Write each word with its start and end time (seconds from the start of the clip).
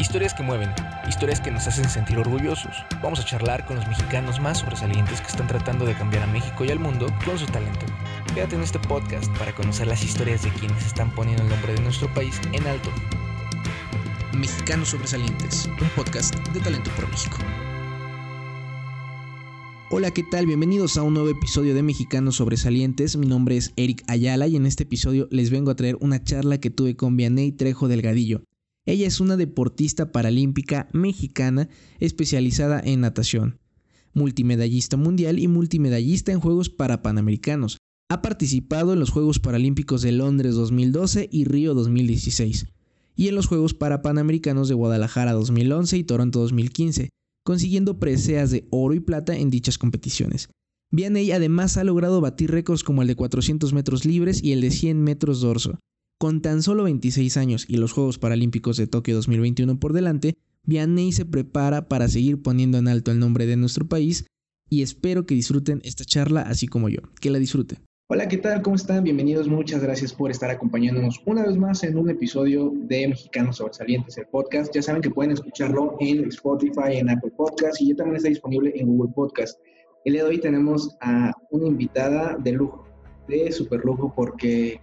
Historias 0.00 0.32
que 0.32 0.42
mueven, 0.42 0.70
historias 1.06 1.42
que 1.42 1.50
nos 1.50 1.66
hacen 1.66 1.86
sentir 1.86 2.16
orgullosos. 2.16 2.74
Vamos 3.02 3.20
a 3.20 3.24
charlar 3.24 3.66
con 3.66 3.76
los 3.76 3.86
mexicanos 3.86 4.40
más 4.40 4.60
sobresalientes 4.60 5.20
que 5.20 5.26
están 5.26 5.46
tratando 5.46 5.84
de 5.84 5.92
cambiar 5.92 6.22
a 6.22 6.26
México 6.26 6.64
y 6.64 6.70
al 6.70 6.78
mundo 6.78 7.06
con 7.22 7.38
su 7.38 7.44
talento. 7.44 7.84
Quédate 8.34 8.56
en 8.56 8.62
este 8.62 8.78
podcast 8.78 9.30
para 9.36 9.54
conocer 9.54 9.88
las 9.88 10.02
historias 10.02 10.42
de 10.42 10.48
quienes 10.54 10.86
están 10.86 11.14
poniendo 11.14 11.42
el 11.42 11.50
nombre 11.50 11.74
de 11.74 11.82
nuestro 11.82 12.08
país 12.14 12.40
en 12.52 12.66
alto. 12.66 12.88
Mexicanos 14.32 14.88
Sobresalientes, 14.88 15.68
un 15.82 15.88
podcast 15.90 16.34
de 16.48 16.60
Talento 16.60 16.90
por 16.92 17.06
México. 17.10 17.36
Hola, 19.90 20.12
¿qué 20.12 20.22
tal? 20.22 20.46
Bienvenidos 20.46 20.96
a 20.96 21.02
un 21.02 21.12
nuevo 21.12 21.28
episodio 21.28 21.74
de 21.74 21.82
Mexicanos 21.82 22.36
Sobresalientes. 22.36 23.18
Mi 23.18 23.26
nombre 23.26 23.58
es 23.58 23.74
Eric 23.76 24.02
Ayala 24.06 24.46
y 24.46 24.56
en 24.56 24.64
este 24.64 24.84
episodio 24.84 25.28
les 25.30 25.50
vengo 25.50 25.70
a 25.70 25.76
traer 25.76 25.98
una 26.00 26.24
charla 26.24 26.58
que 26.58 26.70
tuve 26.70 26.96
con 26.96 27.18
Vianey 27.18 27.52
Trejo 27.52 27.86
Delgadillo. 27.86 28.44
Ella 28.90 29.06
es 29.06 29.20
una 29.20 29.36
deportista 29.36 30.10
paralímpica 30.10 30.88
mexicana 30.92 31.68
especializada 32.00 32.82
en 32.84 33.02
natación, 33.02 33.60
multimedallista 34.14 34.96
mundial 34.96 35.38
y 35.38 35.46
multimedallista 35.46 36.32
en 36.32 36.40
Juegos 36.40 36.70
Parapanamericanos. 36.70 37.78
Ha 38.08 38.20
participado 38.20 38.92
en 38.92 38.98
los 38.98 39.10
Juegos 39.10 39.38
Paralímpicos 39.38 40.02
de 40.02 40.10
Londres 40.10 40.56
2012 40.56 41.28
y 41.30 41.44
Río 41.44 41.74
2016, 41.74 42.66
y 43.14 43.28
en 43.28 43.36
los 43.36 43.46
Juegos 43.46 43.74
Parapanamericanos 43.74 44.68
de 44.68 44.74
Guadalajara 44.74 45.34
2011 45.34 45.96
y 45.96 46.02
Toronto 46.02 46.40
2015, 46.40 47.10
consiguiendo 47.44 48.00
preseas 48.00 48.50
de 48.50 48.66
oro 48.70 48.94
y 48.94 49.00
plata 49.00 49.36
en 49.36 49.50
dichas 49.50 49.78
competiciones. 49.78 50.48
Vianney 50.90 51.30
además 51.30 51.76
ha 51.76 51.84
logrado 51.84 52.20
batir 52.20 52.50
récords 52.50 52.82
como 52.82 53.02
el 53.02 53.08
de 53.08 53.14
400 53.14 53.72
metros 53.72 54.04
libres 54.04 54.42
y 54.42 54.50
el 54.50 54.60
de 54.62 54.72
100 54.72 55.00
metros 55.00 55.40
dorso, 55.42 55.78
con 56.20 56.42
tan 56.42 56.60
solo 56.60 56.84
26 56.84 57.38
años 57.38 57.64
y 57.66 57.78
los 57.78 57.92
Juegos 57.92 58.18
Paralímpicos 58.18 58.76
de 58.76 58.86
Tokio 58.86 59.14
2021 59.14 59.80
por 59.80 59.94
delante, 59.94 60.34
Vianney 60.64 61.12
se 61.12 61.24
prepara 61.24 61.88
para 61.88 62.08
seguir 62.08 62.42
poniendo 62.42 62.76
en 62.76 62.88
alto 62.88 63.10
el 63.10 63.18
nombre 63.18 63.46
de 63.46 63.56
nuestro 63.56 63.88
país 63.88 64.26
y 64.68 64.82
espero 64.82 65.24
que 65.24 65.34
disfruten 65.34 65.80
esta 65.82 66.04
charla 66.04 66.42
así 66.42 66.68
como 66.68 66.90
yo. 66.90 67.00
Que 67.22 67.30
la 67.30 67.38
disfruten. 67.38 67.78
Hola, 68.10 68.28
¿qué 68.28 68.36
tal? 68.36 68.60
¿Cómo 68.60 68.76
están? 68.76 69.02
Bienvenidos. 69.02 69.48
Muchas 69.48 69.82
gracias 69.82 70.12
por 70.12 70.30
estar 70.30 70.50
acompañándonos 70.50 71.22
una 71.24 71.42
vez 71.42 71.56
más 71.56 71.82
en 71.84 71.96
un 71.96 72.10
episodio 72.10 72.70
de 72.76 73.08
Mexicanos 73.08 73.56
Sobresalientes, 73.56 74.18
el 74.18 74.26
podcast. 74.26 74.74
Ya 74.74 74.82
saben 74.82 75.00
que 75.00 75.08
pueden 75.08 75.32
escucharlo 75.32 75.96
en 76.00 76.28
Spotify, 76.28 76.98
en 76.98 77.08
Apple 77.08 77.32
Podcast 77.34 77.80
y 77.80 77.88
ya 77.88 77.96
también 77.96 78.16
está 78.16 78.28
disponible 78.28 78.74
en 78.76 78.88
Google 78.88 79.12
Podcast. 79.14 79.58
El 80.04 80.12
día 80.12 80.24
de 80.24 80.28
hoy 80.28 80.38
tenemos 80.38 80.94
a 81.00 81.32
una 81.50 81.66
invitada 81.66 82.36
de 82.36 82.52
lujo, 82.52 82.84
de 83.26 83.50
super 83.52 83.82
lujo, 83.86 84.12
porque 84.14 84.82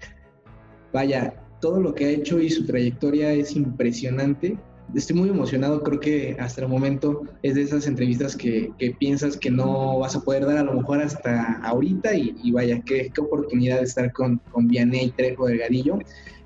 vaya, 0.98 1.32
todo 1.62 1.80
lo 1.80 1.94
que 1.94 2.06
ha 2.06 2.10
hecho 2.10 2.40
y 2.40 2.50
su 2.50 2.66
trayectoria 2.66 3.32
es 3.32 3.56
impresionante. 3.56 4.58
Estoy 4.96 5.16
muy 5.16 5.30
emocionado, 5.30 5.84
creo 5.84 6.00
que 6.00 6.36
hasta 6.40 6.62
el 6.62 6.70
momento 6.70 7.22
es 7.44 7.54
de 7.54 7.62
esas 7.62 7.86
entrevistas 7.86 8.36
que, 8.36 8.72
piensas 8.98 9.38
que 9.38 9.52
no 9.52 10.00
vas 10.00 10.16
a 10.16 10.22
poder 10.22 10.48
dar 10.48 10.58
a 10.58 10.64
lo 10.64 10.74
mejor 10.74 11.00
hasta 11.00 11.60
ahorita 11.62 12.16
y, 12.16 12.52
vaya, 12.52 12.82
qué, 12.82 13.12
qué, 13.14 13.22
oportunidad 13.22 13.78
de 13.78 13.84
estar 13.84 14.12
con, 14.12 14.42
con 14.52 14.68
Vianey 14.68 15.12
Trejo 15.12 15.46
Delgadillo. 15.46 16.00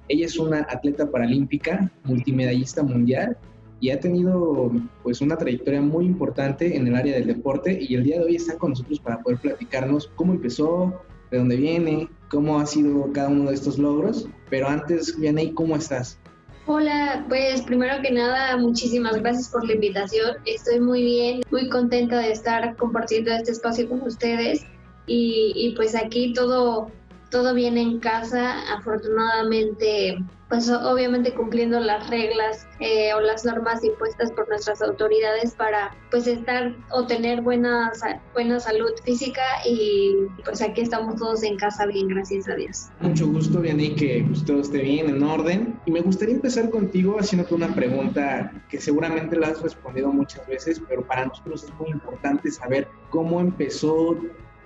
Ella 0.09 0.25
es 0.25 0.37
una 0.37 0.67
atleta 0.69 1.09
paralímpica, 1.09 1.89
multimedallista 2.03 2.83
mundial 2.83 3.37
y 3.79 3.91
ha 3.91 4.01
tenido 4.01 4.69
pues 5.01 5.21
una 5.21 5.37
trayectoria 5.37 5.81
muy 5.81 6.05
importante 6.07 6.75
en 6.75 6.87
el 6.87 6.95
área 6.95 7.15
del 7.15 7.27
deporte 7.27 7.79
y 7.81 7.95
el 7.95 8.03
día 8.03 8.17
de 8.19 8.25
hoy 8.25 8.35
está 8.35 8.57
con 8.57 8.71
nosotros 8.71 8.99
para 8.99 9.21
poder 9.21 9.39
platicarnos 9.39 10.11
cómo 10.15 10.33
empezó, 10.33 11.01
de 11.31 11.37
dónde 11.37 11.55
viene, 11.55 12.09
cómo 12.31 12.59
ha 12.59 12.65
sido 12.65 13.11
cada 13.13 13.29
uno 13.29 13.49
de 13.49 13.55
estos 13.55 13.77
logros. 13.77 14.27
Pero 14.49 14.67
antes, 14.67 15.17
Vianey, 15.19 15.51
¿cómo 15.51 15.75
estás? 15.75 16.17
Hola, 16.65 17.25
pues 17.27 17.61
primero 17.63 18.01
que 18.01 18.11
nada, 18.11 18.55
muchísimas 18.57 19.17
gracias 19.17 19.49
por 19.49 19.65
la 19.65 19.73
invitación. 19.73 20.37
Estoy 20.45 20.79
muy 20.79 21.03
bien, 21.03 21.41
muy 21.51 21.69
contenta 21.69 22.19
de 22.19 22.31
estar 22.31 22.75
compartiendo 22.77 23.31
este 23.31 23.51
espacio 23.51 23.89
con 23.89 24.01
ustedes. 24.01 24.63
Y, 25.07 25.51
y 25.55 25.75
pues 25.75 25.95
aquí 25.95 26.33
todo, 26.33 26.89
todo 27.31 27.55
bien 27.55 27.77
en 27.77 27.99
casa. 27.99 28.61
Afortunadamente, 28.73 30.19
pues 30.49 30.69
obviamente 30.69 31.33
cumpliendo 31.33 31.79
las 31.79 32.09
reglas 32.09 32.67
eh, 32.81 33.13
o 33.13 33.21
las 33.21 33.45
normas 33.45 33.83
impuestas 33.85 34.33
por 34.33 34.49
nuestras 34.49 34.81
autoridades 34.81 35.55
para 35.55 35.95
pues 36.11 36.27
estar 36.27 36.75
o 36.91 37.07
tener 37.07 37.41
buena, 37.41 37.93
buena 38.33 38.59
salud 38.59 38.91
física 39.05 39.41
y 39.65 40.27
pues 40.43 40.61
aquí 40.61 40.81
estamos 40.81 41.15
todos 41.15 41.41
en 41.43 41.55
casa 41.55 41.85
bien, 41.85 42.09
gracias 42.09 42.49
a 42.49 42.55
Dios. 42.55 42.89
Mucho 42.99 43.27
gusto, 43.27 43.61
Vianney, 43.61 43.95
que 43.95 44.25
pues, 44.27 44.43
todo 44.43 44.59
esté 44.59 44.79
bien, 44.79 45.09
en 45.09 45.23
orden. 45.23 45.79
Y 45.85 45.91
me 45.91 46.01
gustaría 46.01 46.35
empezar 46.35 46.69
contigo 46.69 47.17
haciéndote 47.17 47.55
una 47.55 47.73
pregunta 47.73 48.51
que 48.69 48.81
seguramente 48.81 49.37
la 49.37 49.47
has 49.47 49.61
respondido 49.61 50.11
muchas 50.11 50.45
veces, 50.47 50.81
pero 50.87 51.07
para 51.07 51.27
nosotros 51.27 51.63
es 51.63 51.73
muy 51.79 51.91
importante 51.91 52.51
saber 52.51 52.89
cómo 53.09 53.39
empezó 53.39 54.17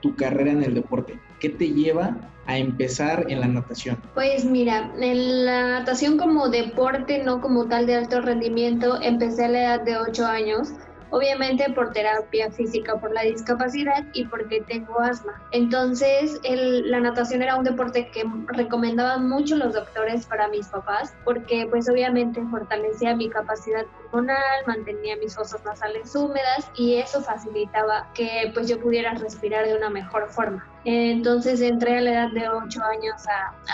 tu 0.05 0.15
carrera 0.15 0.51
en 0.51 0.63
el 0.63 0.75
deporte. 0.75 1.19
¿Qué 1.39 1.49
te 1.49 1.69
lleva 1.69 2.15
a 2.45 2.59
empezar 2.59 3.25
en 3.27 3.39
la 3.39 3.47
natación? 3.47 3.97
Pues 4.13 4.45
mira, 4.45 4.91
en 4.99 5.45
la 5.45 5.79
natación 5.79 6.17
como 6.17 6.49
deporte, 6.49 7.23
no 7.23 7.41
como 7.41 7.65
tal 7.65 7.87
de 7.87 7.95
alto 7.95 8.21
rendimiento, 8.21 9.01
empecé 9.01 9.45
a 9.45 9.47
la 9.47 9.61
edad 9.63 9.81
de 9.81 9.97
8 9.97 10.27
años 10.27 10.69
obviamente 11.09 11.71
por 11.73 11.91
terapia 11.91 12.51
física, 12.51 12.99
por 12.99 13.11
la 13.13 13.21
discapacidad 13.21 14.03
y 14.13 14.25
porque 14.25 14.61
tengo 14.61 14.99
asma. 14.99 15.41
Entonces, 15.51 16.39
la 16.43 16.99
natación 16.99 17.41
era 17.41 17.55
un 17.55 17.63
deporte 17.63 18.09
que 18.09 18.23
recomendaban 18.47 19.27
mucho 19.29 19.55
los 19.55 19.73
doctores 19.73 20.25
para 20.25 20.47
mis 20.47 20.67
papás, 20.67 21.13
porque 21.23 21.67
pues 21.69 21.89
obviamente 21.89 22.41
fortalecía 22.49 23.15
mi 23.15 23.29
capacidad 23.29 23.85
pulmonar, 24.11 24.67
mantenía 24.67 25.15
mis 25.17 25.35
fosas 25.35 25.63
nasales 25.65 26.15
húmedas 26.15 26.69
y 26.75 26.95
eso 26.95 27.21
facilitaba 27.21 28.09
que 28.13 28.51
pues 28.53 28.67
yo 28.67 28.79
pudiera 28.79 29.13
respirar 29.13 29.65
de 29.65 29.75
una 29.75 29.89
mejor 29.89 30.29
forma. 30.29 30.67
Entonces 30.85 31.61
entré 31.61 31.97
a 31.97 32.01
la 32.01 32.11
edad 32.11 32.31
de 32.31 32.47
8 32.47 32.83
años 32.83 33.23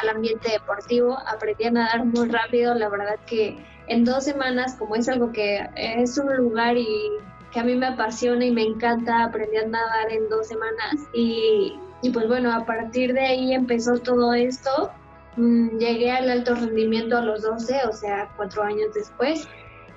al 0.02 0.10
ambiente 0.10 0.50
deportivo, 0.50 1.18
aprendí 1.28 1.66
a 1.66 1.72
nadar 1.72 2.06
muy 2.06 2.30
rápido, 2.30 2.74
la 2.74 2.88
verdad 2.88 3.16
que 3.26 3.58
en 3.92 4.06
dos 4.06 4.24
semanas, 4.24 4.76
como 4.80 4.96
es 4.96 5.10
algo 5.10 5.34
que 5.34 5.70
es 5.76 6.18
un 6.18 6.34
lugar 6.34 6.78
y 6.78 7.12
que 7.52 7.60
a 7.60 7.64
mí 7.64 7.76
me 7.76 7.88
apasiona 7.88 8.46
y 8.46 8.52
me 8.52 8.64
encanta, 8.64 9.26
aprender 9.26 9.66
a 9.66 9.68
nadar 9.68 10.12
en 10.12 10.30
dos 10.30 10.48
semanas 10.48 10.96
y, 11.14 11.78
y 12.02 12.10
pues 12.12 12.26
bueno, 12.30 12.54
a 12.54 12.66
partir 12.66 13.14
de 13.14 13.20
ahí 13.20 13.54
empezó 13.54 14.00
todo 14.00 14.34
esto. 14.34 14.92
Mm, 15.36 15.78
llegué 15.78 16.10
al 16.10 16.30
alto 16.30 16.56
rendimiento 16.56 17.18
a 17.18 17.22
los 17.22 17.42
12, 17.42 17.82
o 17.90 17.92
sea, 17.92 18.30
cuatro 18.38 18.64
años 18.64 18.94
después. 18.94 19.46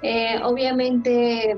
Eh, 0.02 0.40
obviamente 0.42 1.56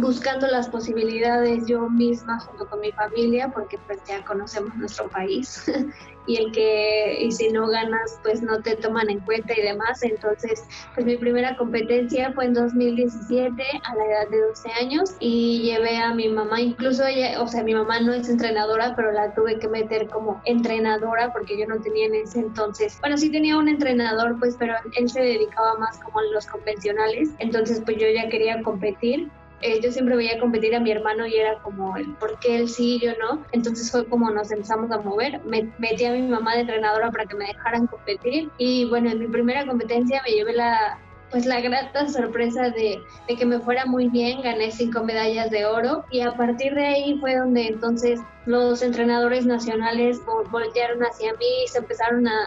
buscando 0.00 0.46
las 0.46 0.68
posibilidades 0.68 1.66
yo 1.66 1.88
misma 1.88 2.38
junto 2.40 2.66
con 2.68 2.80
mi 2.80 2.92
familia, 2.92 3.48
porque 3.48 3.78
pues 3.86 3.98
ya 4.06 4.24
conocemos 4.24 4.74
nuestro 4.76 5.08
país 5.08 5.64
y 6.26 6.36
el 6.36 6.52
que, 6.52 7.18
y 7.20 7.32
si 7.32 7.50
no 7.50 7.68
ganas, 7.68 8.18
pues 8.22 8.42
no 8.42 8.60
te 8.60 8.76
toman 8.76 9.08
en 9.10 9.20
cuenta 9.20 9.54
y 9.56 9.62
demás. 9.62 10.02
Entonces, 10.02 10.64
pues 10.94 11.06
mi 11.06 11.16
primera 11.16 11.56
competencia 11.56 12.32
fue 12.32 12.46
en 12.46 12.54
2017 12.54 13.62
a 13.84 13.94
la 13.94 14.04
edad 14.04 14.28
de 14.30 14.40
12 14.40 14.70
años 14.80 15.14
y 15.20 15.62
llevé 15.62 15.98
a 15.98 16.14
mi 16.14 16.28
mamá, 16.28 16.60
incluso 16.60 17.06
ella, 17.06 17.40
o 17.40 17.46
sea, 17.46 17.62
mi 17.62 17.74
mamá 17.74 18.00
no 18.00 18.12
es 18.12 18.28
entrenadora, 18.28 18.94
pero 18.96 19.12
la 19.12 19.34
tuve 19.34 19.58
que 19.58 19.68
meter 19.68 20.08
como 20.08 20.40
entrenadora 20.44 21.32
porque 21.32 21.58
yo 21.58 21.66
no 21.66 21.80
tenía 21.80 22.06
en 22.06 22.16
ese 22.16 22.40
entonces, 22.40 22.98
bueno, 23.00 23.16
sí 23.16 23.30
tenía 23.30 23.56
un 23.56 23.68
entrenador, 23.68 24.38
pues, 24.38 24.56
pero 24.58 24.74
él 24.96 25.08
se 25.08 25.20
dedicaba 25.20 25.78
más 25.78 25.98
como 25.98 26.18
a 26.18 26.22
los 26.32 26.46
convencionales. 26.46 27.30
Entonces, 27.38 27.80
pues 27.84 27.98
yo 27.98 28.08
ya 28.08 28.28
quería 28.28 28.62
competir 28.62 29.30
eh, 29.62 29.80
yo 29.82 29.90
siempre 29.90 30.16
veía 30.16 30.38
competir 30.38 30.74
a 30.74 30.80
mi 30.80 30.90
hermano 30.90 31.26
y 31.26 31.34
era 31.34 31.58
como, 31.62 31.96
el 31.96 32.12
¿por 32.14 32.38
qué 32.40 32.56
él 32.56 32.68
sí 32.68 33.00
yo 33.02 33.12
no? 33.18 33.44
Entonces 33.52 33.90
fue 33.90 34.06
como 34.06 34.30
nos 34.30 34.50
empezamos 34.50 34.90
a 34.90 34.98
mover. 34.98 35.40
Me, 35.44 35.70
metí 35.78 36.04
a 36.04 36.12
mi 36.12 36.22
mamá 36.22 36.54
de 36.54 36.60
entrenadora 36.60 37.10
para 37.10 37.24
que 37.24 37.36
me 37.36 37.46
dejaran 37.46 37.86
competir 37.86 38.50
y 38.58 38.84
bueno, 38.86 39.10
en 39.10 39.18
mi 39.18 39.28
primera 39.28 39.66
competencia 39.66 40.22
me 40.26 40.32
llevé 40.32 40.52
la, 40.52 40.98
pues 41.30 41.46
la 41.46 41.60
grata 41.60 42.08
sorpresa 42.08 42.70
de, 42.70 43.00
de, 43.28 43.36
que 43.36 43.46
me 43.46 43.58
fuera 43.58 43.86
muy 43.86 44.08
bien, 44.08 44.42
gané 44.42 44.70
cinco 44.70 45.02
medallas 45.02 45.50
de 45.50 45.64
oro 45.64 46.04
y 46.10 46.20
a 46.20 46.32
partir 46.32 46.74
de 46.74 46.86
ahí 46.86 47.18
fue 47.18 47.36
donde 47.36 47.68
entonces 47.68 48.20
los 48.44 48.82
entrenadores 48.82 49.46
nacionales 49.46 50.20
voltearon 50.50 51.02
hacia 51.02 51.32
mí 51.32 51.46
y 51.64 51.68
se 51.68 51.78
empezaron 51.78 52.28
a, 52.28 52.40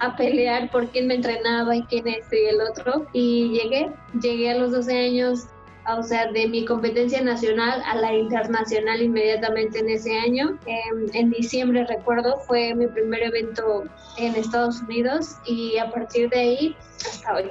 a, 0.00 0.06
a, 0.06 0.16
pelear 0.16 0.70
por 0.70 0.86
quién 0.88 1.08
me 1.08 1.14
entrenaba 1.14 1.74
y 1.74 1.82
quién 1.84 2.06
es 2.06 2.32
y 2.32 2.44
el 2.44 2.60
otro 2.60 3.06
y 3.12 3.50
llegué, 3.50 3.90
llegué 4.20 4.50
a 4.50 4.58
los 4.58 4.70
12 4.70 5.06
años 5.06 5.46
o 5.98 6.02
sea, 6.02 6.30
de 6.30 6.48
mi 6.48 6.64
competencia 6.64 7.22
nacional 7.22 7.82
a 7.86 7.96
la 7.96 8.14
internacional 8.14 9.02
inmediatamente 9.02 9.78
en 9.78 9.88
ese 9.90 10.16
año. 10.18 10.58
En, 11.14 11.30
diciembre, 11.30 11.86
recuerdo, 11.86 12.38
fue 12.46 12.74
mi 12.74 12.86
primer 12.86 13.22
evento 13.22 13.84
en 14.18 14.34
Estados 14.34 14.80
Unidos 14.82 15.36
y 15.46 15.78
a 15.78 15.90
partir 15.90 16.28
de 16.30 16.38
ahí 16.38 16.76
hasta 17.06 17.34
hoy. 17.34 17.44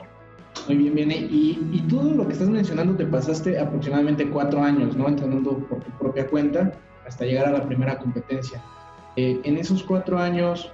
Muy 0.68 0.78
bien, 0.78 0.96
viene. 0.96 1.16
Y, 1.18 1.70
y 1.72 1.82
todo 1.90 2.12
lo 2.12 2.28
que 2.28 2.34
estás 2.34 2.50
mencionando 2.50 2.96
te 2.96 3.06
pasaste 3.06 3.60
aproximadamente 3.60 4.30
cuatro 4.30 4.62
años, 4.62 4.96
¿no? 4.96 5.08
Entrenando 5.08 5.58
por 5.68 5.84
tu 5.84 5.92
propia 5.98 6.28
cuenta 6.28 6.72
hasta 7.08 7.26
llegar 7.26 7.48
a 7.48 7.52
la 7.52 7.66
primera 7.66 7.98
competencia. 7.98 8.62
Eh, 9.16 9.40
en 9.44 9.58
esos 9.58 9.84
cuatro 9.84 10.20
años, 10.20 10.72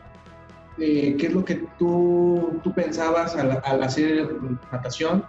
eh, 0.78 1.16
¿qué 1.18 1.28
es 1.28 1.34
lo 1.34 1.46
que 1.46 1.66
tú, 1.80 2.60
tú 2.64 2.74
pensabas 2.74 3.36
al, 3.36 3.62
al 3.64 3.84
hacer 3.84 4.30
natación? 4.72 5.24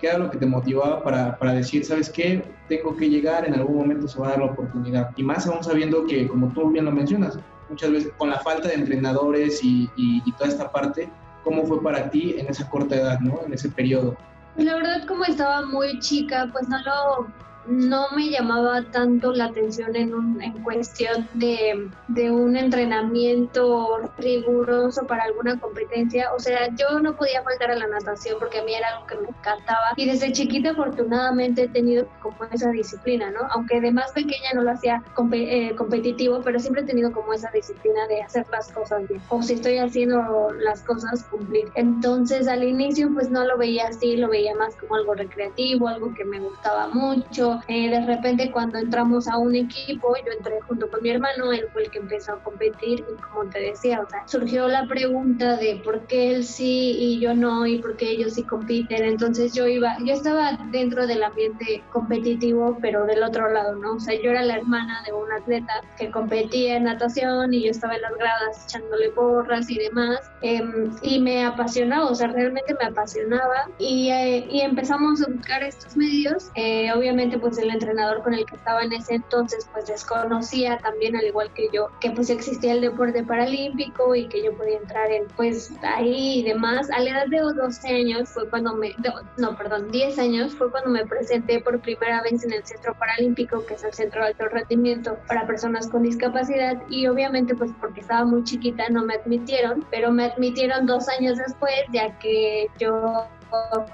¿Qué 0.00 0.08
era 0.08 0.18
lo 0.18 0.30
que 0.30 0.38
te 0.38 0.46
motivaba 0.46 1.02
para, 1.02 1.38
para, 1.38 1.52
decir, 1.52 1.84
sabes 1.84 2.10
qué, 2.10 2.44
tengo 2.68 2.96
que 2.96 3.08
llegar, 3.08 3.46
en 3.46 3.54
algún 3.54 3.76
momento 3.76 4.08
se 4.08 4.18
va 4.18 4.28
a 4.28 4.30
dar 4.30 4.38
la 4.40 4.46
oportunidad? 4.46 5.10
Y 5.16 5.22
más 5.22 5.46
aún 5.46 5.62
sabiendo 5.62 6.04
que, 6.06 6.28
como 6.28 6.48
tú 6.48 6.70
bien 6.70 6.84
lo 6.84 6.92
mencionas, 6.92 7.38
muchas 7.68 7.90
veces 7.90 8.12
con 8.18 8.30
la 8.30 8.38
falta 8.40 8.68
de 8.68 8.74
entrenadores 8.74 9.62
y, 9.62 9.90
y, 9.96 10.32
toda 10.32 10.48
esta 10.48 10.70
parte, 10.70 11.08
¿cómo 11.42 11.64
fue 11.64 11.82
para 11.82 12.10
ti 12.10 12.34
en 12.38 12.46
esa 12.48 12.68
corta 12.68 12.96
edad, 12.96 13.20
¿no? 13.20 13.40
en 13.46 13.52
ese 13.52 13.68
periodo? 13.68 14.16
La 14.56 14.74
verdad, 14.74 15.06
como 15.06 15.24
estaba 15.24 15.66
muy 15.66 15.98
chica, 15.98 16.48
pues 16.52 16.68
no 16.68 16.78
lo 16.82 17.26
no 17.66 18.08
me 18.14 18.30
llamaba 18.30 18.82
tanto 18.90 19.32
la 19.32 19.46
atención 19.46 19.96
en, 19.96 20.14
un, 20.14 20.42
en 20.42 20.52
cuestión 20.62 21.28
de, 21.34 21.90
de, 22.08 22.30
un 22.30 22.56
entrenamiento 22.56 24.00
riguroso 24.18 25.06
para 25.06 25.24
alguna 25.24 25.58
competencia. 25.58 26.32
O 26.34 26.38
sea, 26.38 26.68
yo 26.76 27.00
no 27.00 27.16
podía 27.16 27.42
faltar 27.42 27.70
a 27.70 27.76
la 27.76 27.86
natación 27.86 28.36
porque 28.38 28.58
a 28.58 28.64
mí 28.64 28.74
era 28.74 28.88
algo 28.88 29.06
que 29.06 29.16
me 29.16 29.28
encantaba. 29.28 29.92
Y 29.96 30.06
desde 30.06 30.32
chiquita, 30.32 30.70
afortunadamente, 30.70 31.64
he 31.64 31.68
tenido 31.68 32.06
como 32.20 32.36
esa 32.50 32.70
disciplina, 32.70 33.30
¿no? 33.30 33.40
Aunque 33.50 33.80
de 33.80 33.92
más 33.92 34.12
pequeña 34.12 34.52
no 34.54 34.62
lo 34.62 34.72
hacía 34.72 35.02
eh, 35.32 35.74
competitivo, 35.76 36.40
pero 36.42 36.58
siempre 36.60 36.82
he 36.82 36.86
tenido 36.86 37.12
como 37.12 37.32
esa 37.32 37.50
disciplina 37.50 38.06
de 38.08 38.22
hacer 38.22 38.46
las 38.50 38.70
cosas 38.72 39.08
bien. 39.08 39.20
O 39.28 39.42
si 39.42 39.54
estoy 39.54 39.78
haciendo 39.78 40.52
las 40.52 40.82
cosas, 40.82 41.24
cumplir. 41.24 41.70
Entonces, 41.74 42.48
al 42.48 42.62
inicio, 42.62 43.10
pues 43.12 43.30
no 43.30 43.44
lo 43.44 43.56
veía 43.56 43.88
así, 43.88 44.16
lo 44.16 44.28
veía 44.28 44.54
más 44.54 44.76
como 44.76 44.96
algo 44.96 45.14
recreativo, 45.14 45.88
algo 45.88 46.12
que 46.14 46.24
me 46.24 46.40
gustaba 46.40 46.88
mucho 46.88 47.53
eh, 47.68 47.90
de 47.90 48.04
repente 48.06 48.50
cuando 48.50 48.78
entramos 48.78 49.28
a 49.28 49.38
un 49.38 49.54
equipo, 49.54 50.14
yo 50.24 50.32
entré 50.32 50.60
junto 50.62 50.90
con 50.90 51.02
mi 51.02 51.10
hermano, 51.10 51.52
él 51.52 51.66
fue 51.72 51.84
el 51.84 51.90
que 51.90 51.98
empezó 51.98 52.32
a 52.32 52.42
competir 52.42 53.04
y 53.10 53.22
como 53.22 53.48
te 53.50 53.60
decía, 53.60 54.00
o 54.00 54.08
sea, 54.08 54.26
surgió 54.26 54.68
la 54.68 54.86
pregunta 54.86 55.56
de 55.56 55.80
por 55.84 56.06
qué 56.06 56.34
él 56.34 56.44
sí 56.44 56.96
y 56.98 57.20
yo 57.20 57.34
no 57.34 57.66
y 57.66 57.78
por 57.78 57.96
qué 57.96 58.10
ellos 58.10 58.34
sí 58.34 58.42
compiten. 58.42 59.04
Entonces 59.04 59.52
yo 59.54 59.66
iba, 59.66 59.96
yo 60.04 60.14
estaba 60.14 60.58
dentro 60.70 61.06
del 61.06 61.22
ambiente 61.22 61.82
competitivo, 61.92 62.78
pero 62.80 63.04
del 63.06 63.22
otro 63.22 63.50
lado, 63.50 63.76
¿no? 63.76 63.94
O 63.94 64.00
sea, 64.00 64.14
yo 64.20 64.30
era 64.30 64.42
la 64.42 64.56
hermana 64.56 65.02
de 65.06 65.12
un 65.12 65.30
atleta 65.32 65.72
que 65.98 66.10
competía 66.10 66.76
en 66.76 66.84
natación 66.84 67.52
y 67.54 67.64
yo 67.64 67.70
estaba 67.70 67.94
en 67.96 68.02
las 68.02 68.14
gradas 68.16 68.64
echándole 68.66 69.10
porras 69.10 69.70
y 69.70 69.78
demás. 69.78 70.20
Em, 70.42 70.90
y 71.02 71.20
me 71.20 71.44
apasionaba, 71.44 72.06
o 72.10 72.14
sea, 72.14 72.28
realmente 72.28 72.74
me 72.78 72.86
apasionaba 72.86 73.68
y, 73.78 74.10
eh, 74.10 74.46
y 74.50 74.60
empezamos 74.60 75.22
a 75.22 75.30
buscar 75.30 75.62
estos 75.62 75.96
medios. 75.96 76.50
Eh, 76.54 76.92
obviamente 76.92 77.38
pues 77.44 77.58
el 77.58 77.68
entrenador 77.68 78.22
con 78.22 78.32
el 78.32 78.46
que 78.46 78.56
estaba 78.56 78.82
en 78.82 78.94
ese 78.94 79.16
entonces 79.16 79.68
pues 79.70 79.86
desconocía 79.86 80.78
también 80.78 81.14
al 81.14 81.26
igual 81.26 81.52
que 81.52 81.68
yo 81.74 81.90
que 82.00 82.10
pues 82.10 82.30
existía 82.30 82.72
el 82.72 82.80
deporte 82.80 83.22
paralímpico 83.22 84.14
y 84.14 84.28
que 84.28 84.42
yo 84.42 84.56
podía 84.56 84.78
entrar 84.78 85.10
en 85.10 85.26
pues 85.36 85.70
ahí 85.82 86.40
y 86.40 86.42
demás. 86.42 86.90
A 86.90 87.00
la 87.00 87.10
edad 87.10 87.26
de 87.26 87.40
12 87.40 87.86
años 87.86 88.30
fue 88.30 88.48
cuando 88.48 88.74
me, 88.74 88.94
no, 89.36 89.56
perdón, 89.58 89.90
10 89.90 90.18
años 90.18 90.54
fue 90.54 90.70
cuando 90.70 90.88
me 90.88 91.04
presenté 91.04 91.60
por 91.60 91.78
primera 91.80 92.22
vez 92.22 92.42
en 92.44 92.54
el 92.54 92.64
Centro 92.64 92.94
Paralímpico, 92.94 93.66
que 93.66 93.74
es 93.74 93.84
el 93.84 93.92
Centro 93.92 94.22
de 94.22 94.28
Alto 94.28 94.48
Rendimiento 94.48 95.18
para 95.28 95.46
personas 95.46 95.86
con 95.88 96.02
discapacidad 96.02 96.82
y 96.88 97.06
obviamente 97.08 97.54
pues 97.54 97.72
porque 97.78 98.00
estaba 98.00 98.24
muy 98.24 98.42
chiquita 98.44 98.88
no 98.88 99.04
me 99.04 99.16
admitieron, 99.16 99.84
pero 99.90 100.10
me 100.10 100.24
admitieron 100.24 100.86
dos 100.86 101.10
años 101.10 101.36
después 101.36 101.74
ya 101.92 102.18
que 102.18 102.68
yo 102.78 103.26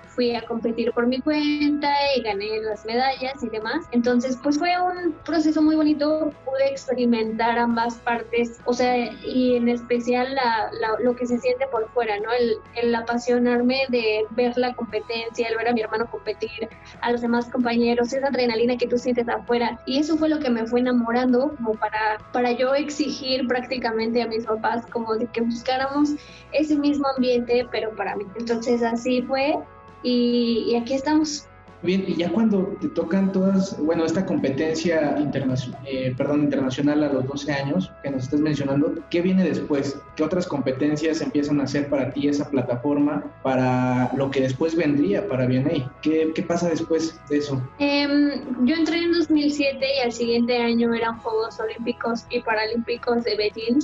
fui 0.09 0.35
a 0.35 0.43
competir 0.43 0.93
por 0.93 1.07
mi 1.07 1.21
cuenta 1.21 1.93
y 2.17 2.23
gané 2.23 2.61
las 2.61 2.85
medallas 2.85 3.43
y 3.43 3.49
demás. 3.49 3.87
Entonces, 3.93 4.39
pues 4.43 4.59
fue 4.59 4.71
un 4.81 5.13
proceso 5.25 5.63
muy 5.63 5.77
bonito, 5.77 6.33
pude 6.45 6.69
experimentar 6.71 7.59
ambas 7.59 7.95
partes, 7.97 8.61
o 8.65 8.73
sea, 8.73 9.13
y 9.25 9.57
en 9.57 9.69
especial 9.69 10.35
la, 10.35 10.71
lo 11.03 11.17
que 11.17 11.27
se 11.27 11.39
siente 11.39 11.67
por 11.69 11.89
fuera, 11.91 12.19
¿no? 12.19 12.33
El, 12.33 12.55
el 12.77 12.95
apasionarme 12.95 13.87
de 13.89 14.25
ver 14.31 14.57
la 14.57 14.75
competencia, 14.75 15.49
el 15.49 15.57
ver 15.57 15.69
a 15.69 15.73
mi 15.73 15.81
hermano 15.81 16.11
competir, 16.11 16.69
a 17.01 17.13
los 17.13 17.21
demás 17.21 17.49
compañeros, 17.49 18.13
esa 18.13 18.29
adrenalina 18.29 18.77
que 18.77 18.87
tú 18.87 18.99
sientes 18.99 19.29
afuera. 19.29 19.81
Y 19.87 19.99
eso 19.99 20.17
fue 20.17 20.29
lo 20.29 20.39
que 20.39 20.51
me 20.51 20.67
fue 20.67 20.81
enamorando, 20.81 21.55
como 21.57 21.75
para, 21.75 22.19
para 22.33 22.53
yo 22.53 22.75
exigir 22.75 23.47
prácticamente 23.47 24.23
a 24.23 24.27
mis 24.27 24.45
papás, 24.45 24.85
como 24.87 25.15
de 25.15 25.27
que 25.27 25.41
buscáramos 25.41 26.11
ese 26.53 26.77
mismo 26.77 27.07
ambiente, 27.17 27.67
pero 27.71 27.95
para 27.97 28.17
mí. 28.17 28.25
Entonces 28.39 28.83
así 28.83 29.23
fue 29.23 29.50
y, 30.03 30.75
aquí 30.77 30.95
estamos. 30.95 31.47
Bien, 31.83 32.05
y 32.07 32.17
ya 32.17 32.31
cuando 32.31 32.77
te 32.81 32.89
tocan 32.89 33.33
todas, 33.33 33.79
bueno, 33.79 34.05
esta 34.05 34.27
competencia 34.27 35.19
internacional, 35.19 35.81
eh, 35.87 36.15
perdón, 36.17 36.43
internacional 36.43 37.03
a 37.05 37.13
los 37.13 37.27
12 37.27 37.53
años 37.53 37.91
que 38.03 38.11
nos 38.11 38.25
estás 38.25 38.41
mencionando, 38.41 38.95
¿qué 39.09 39.23
viene 39.23 39.45
después? 39.45 39.99
¿Qué 40.15 40.23
otras 40.23 40.47
competencias 40.47 41.23
empiezan 41.23 41.61
a 41.61 41.65
hacer 41.65 41.89
para 41.89 42.13
ti 42.13 42.29
esa 42.29 42.51
plataforma 42.51 43.25
para 43.43 44.13
lo 44.15 44.31
que 44.31 44.43
después 44.43 44.77
vendría 44.77 45.27
para 45.27 45.47
BNA? 45.47 45.91
¿Qué, 46.03 46.33
qué 46.35 46.43
pasa 46.43 46.69
después 46.69 47.19
de 47.31 47.39
eso? 47.39 47.63
Em, 47.79 48.67
yo 48.67 48.75
entré 48.75 48.99
en 48.99 49.13
2007 49.13 49.79
y 49.97 50.05
al 50.05 50.13
siguiente 50.13 50.59
año 50.59 50.93
eran 50.93 51.17
Juegos 51.19 51.59
Olímpicos 51.61 52.27
y 52.31 52.41
Paralímpicos 52.41 53.25
de 53.25 53.37
Beijing 53.37 53.79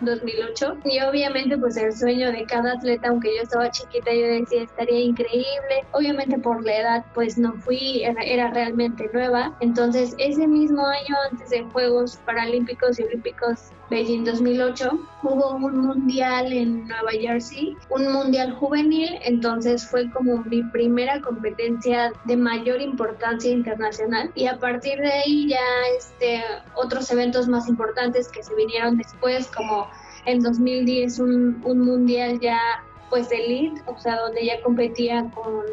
2008 0.00 0.78
y 0.86 1.00
obviamente 1.00 1.56
pues 1.56 1.76
el 1.76 1.94
sueño 1.94 2.32
de 2.32 2.44
cada 2.44 2.72
atleta, 2.72 3.08
aunque 3.08 3.36
yo 3.36 3.42
estaba 3.42 3.70
chiquita, 3.70 4.12
yo 4.12 4.26
decía 4.26 4.62
estaría 4.62 5.00
increíble. 5.00 5.84
Obviamente 5.92 6.38
por 6.38 6.64
la 6.64 6.76
edad 6.78 7.04
pues 7.14 7.27
pues, 7.28 7.36
no 7.36 7.52
fui, 7.60 8.02
era, 8.04 8.50
realmente 8.52 9.10
nueva. 9.12 9.54
Entonces, 9.60 10.14
ese 10.16 10.46
mismo 10.46 10.86
año, 10.86 11.14
antes 11.30 11.50
de 11.50 11.62
Juegos 11.64 12.16
Paralímpicos 12.24 12.98
y 12.98 13.02
Olímpicos 13.02 13.64
Beijing 13.90 14.24
2008, 14.24 14.98
hubo 15.24 15.56
un 15.56 15.78
mundial 15.78 16.50
en 16.50 16.88
Nueva 16.88 17.10
Jersey, 17.10 17.76
un 17.90 18.10
mundial 18.10 18.52
juvenil, 18.54 19.10
entonces 19.24 19.86
fue 19.86 20.10
como 20.10 20.38
mi 20.44 20.62
primera 20.62 21.20
competencia 21.20 22.14
de 22.24 22.34
mayor 22.34 22.80
importancia 22.80 23.50
internacional 23.50 24.30
y 24.34 24.46
a 24.46 24.58
partir 24.58 24.98
de 24.98 25.12
ahí 25.12 25.48
ya 25.50 25.60
este, 25.98 26.42
otros 26.76 27.10
eventos 27.10 27.46
más 27.46 27.68
importantes 27.68 28.28
que 28.30 28.42
se 28.42 28.54
vinieron 28.54 28.96
después, 28.96 29.48
como 29.48 29.86
en 30.24 30.40
2010 30.40 31.18
un, 31.18 31.60
un 31.62 31.80
mundial 31.80 32.40
ya 32.40 32.58
pues 33.10 33.30
elite, 33.32 33.82
o 33.84 33.98
sea, 33.98 34.16
donde 34.16 34.46
ya 34.46 34.62
competía 34.62 35.30
con 35.34 35.64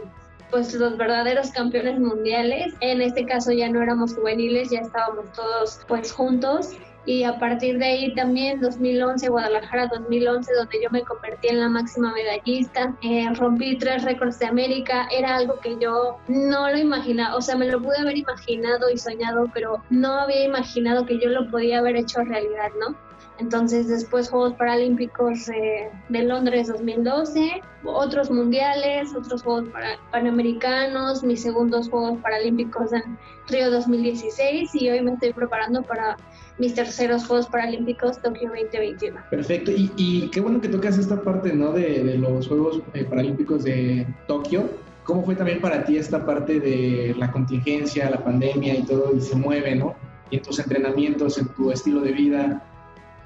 pues 0.52 0.74
los 0.74 0.98
verdaderos 0.98 1.52
campeones 1.52 2.00
mundiales. 2.00 2.74
En 2.80 3.02
este 3.02 3.26
caso 3.26 3.52
ya 3.52 3.70
no 3.70 3.82
éramos 3.82 4.16
juveniles, 4.16 4.70
ya 4.70 4.80
estábamos 4.80 5.32
todos 5.34 5.80
pues 5.88 6.12
juntos. 6.12 6.72
Y 7.08 7.24
a 7.24 7.38
partir 7.38 7.78
de 7.78 7.86
ahí 7.86 8.16
también 8.16 8.60
2011 8.62 9.30
Guadalajara 9.30 9.88
2011 9.88 10.52
donde 10.56 10.82
yo 10.82 10.90
me 10.90 11.04
convertí 11.04 11.50
en 11.50 11.60
la 11.60 11.70
máxima 11.70 12.12
medallista 12.12 12.96
eh, 13.04 13.28
rompí 13.36 13.78
tres 13.78 14.04
récords 14.04 14.40
de 14.40 14.48
América. 14.48 15.08
Era 15.12 15.36
algo 15.36 15.60
que 15.60 15.78
yo 15.80 16.18
no 16.28 16.68
lo 16.68 16.78
imaginaba 16.78 17.36
o 17.36 17.42
sea 17.42 17.56
me 17.56 17.68
lo 17.68 17.80
pude 17.80 18.00
haber 18.00 18.18
imaginado 18.18 18.90
y 18.90 18.98
soñado 18.98 19.52
pero 19.54 19.84
no 19.92 20.14
había 20.14 20.46
imaginado 20.46 21.06
que 21.06 21.20
yo 21.20 21.30
lo 21.30 21.50
podía 21.52 21.78
haber 21.78 21.96
hecho 21.96 22.24
realidad 22.24 22.72
no 22.80 22.96
entonces 23.38 23.88
después 23.88 24.30
Juegos 24.30 24.54
Paralímpicos 24.54 25.46
de 25.46 26.24
Londres 26.24 26.68
2012, 26.68 27.62
otros 27.84 28.32
mundiales, 28.32 29.14
otros 29.16 29.44
Juegos 29.44 29.70
Panamericanos, 30.12 31.24
mis 31.24 31.42
segundos 31.42 31.90
Juegos 31.90 32.20
Paralímpicos 32.22 32.94
en 32.94 33.18
Río 33.48 33.70
2016 33.72 34.74
y 34.76 34.90
hoy 34.90 35.02
me 35.02 35.14
estoy 35.14 35.34
preparando 35.34 35.84
para 35.84 36.18
mis 36.58 36.74
terceros 36.74 37.26
Juegos 37.28 37.48
Paralímpicos 37.48 38.22
Tokio 38.22 38.50
2021. 38.50 39.20
Perfecto, 39.30 39.72
y, 39.76 40.30
qué 40.32 40.40
bueno 40.40 40.62
que 40.62 40.70
tocas 40.70 40.98
esta 40.98 41.22
parte 41.22 41.54
¿no? 41.54 41.72
de, 41.74 42.18
los 42.18 42.48
Juegos 42.48 42.82
eh, 42.94 43.04
Paralímpicos 43.04 43.64
de 43.64 44.08
Tokio. 44.28 44.70
¿Cómo 45.04 45.24
fue 45.24 45.36
también 45.36 45.62
para 45.62 45.84
ti 45.86 45.98
esta 45.98 46.26
parte 46.26 46.60
de 46.60 47.14
la 47.20 47.32
contingencia, 47.32 48.10
la 48.10 48.24
pandemia 48.24 48.76
y 48.76 48.84
todo, 48.84 49.16
y 49.16 49.22
se 49.22 49.36
mueve, 49.36 49.76
¿no? 49.76 49.94
Y 50.32 50.38
en 50.38 50.42
tus 50.42 50.58
entrenamientos, 50.58 51.38
en 51.38 51.48
tu 51.50 51.72
estilo 51.72 52.02
de 52.02 52.12
vida, 52.12 52.64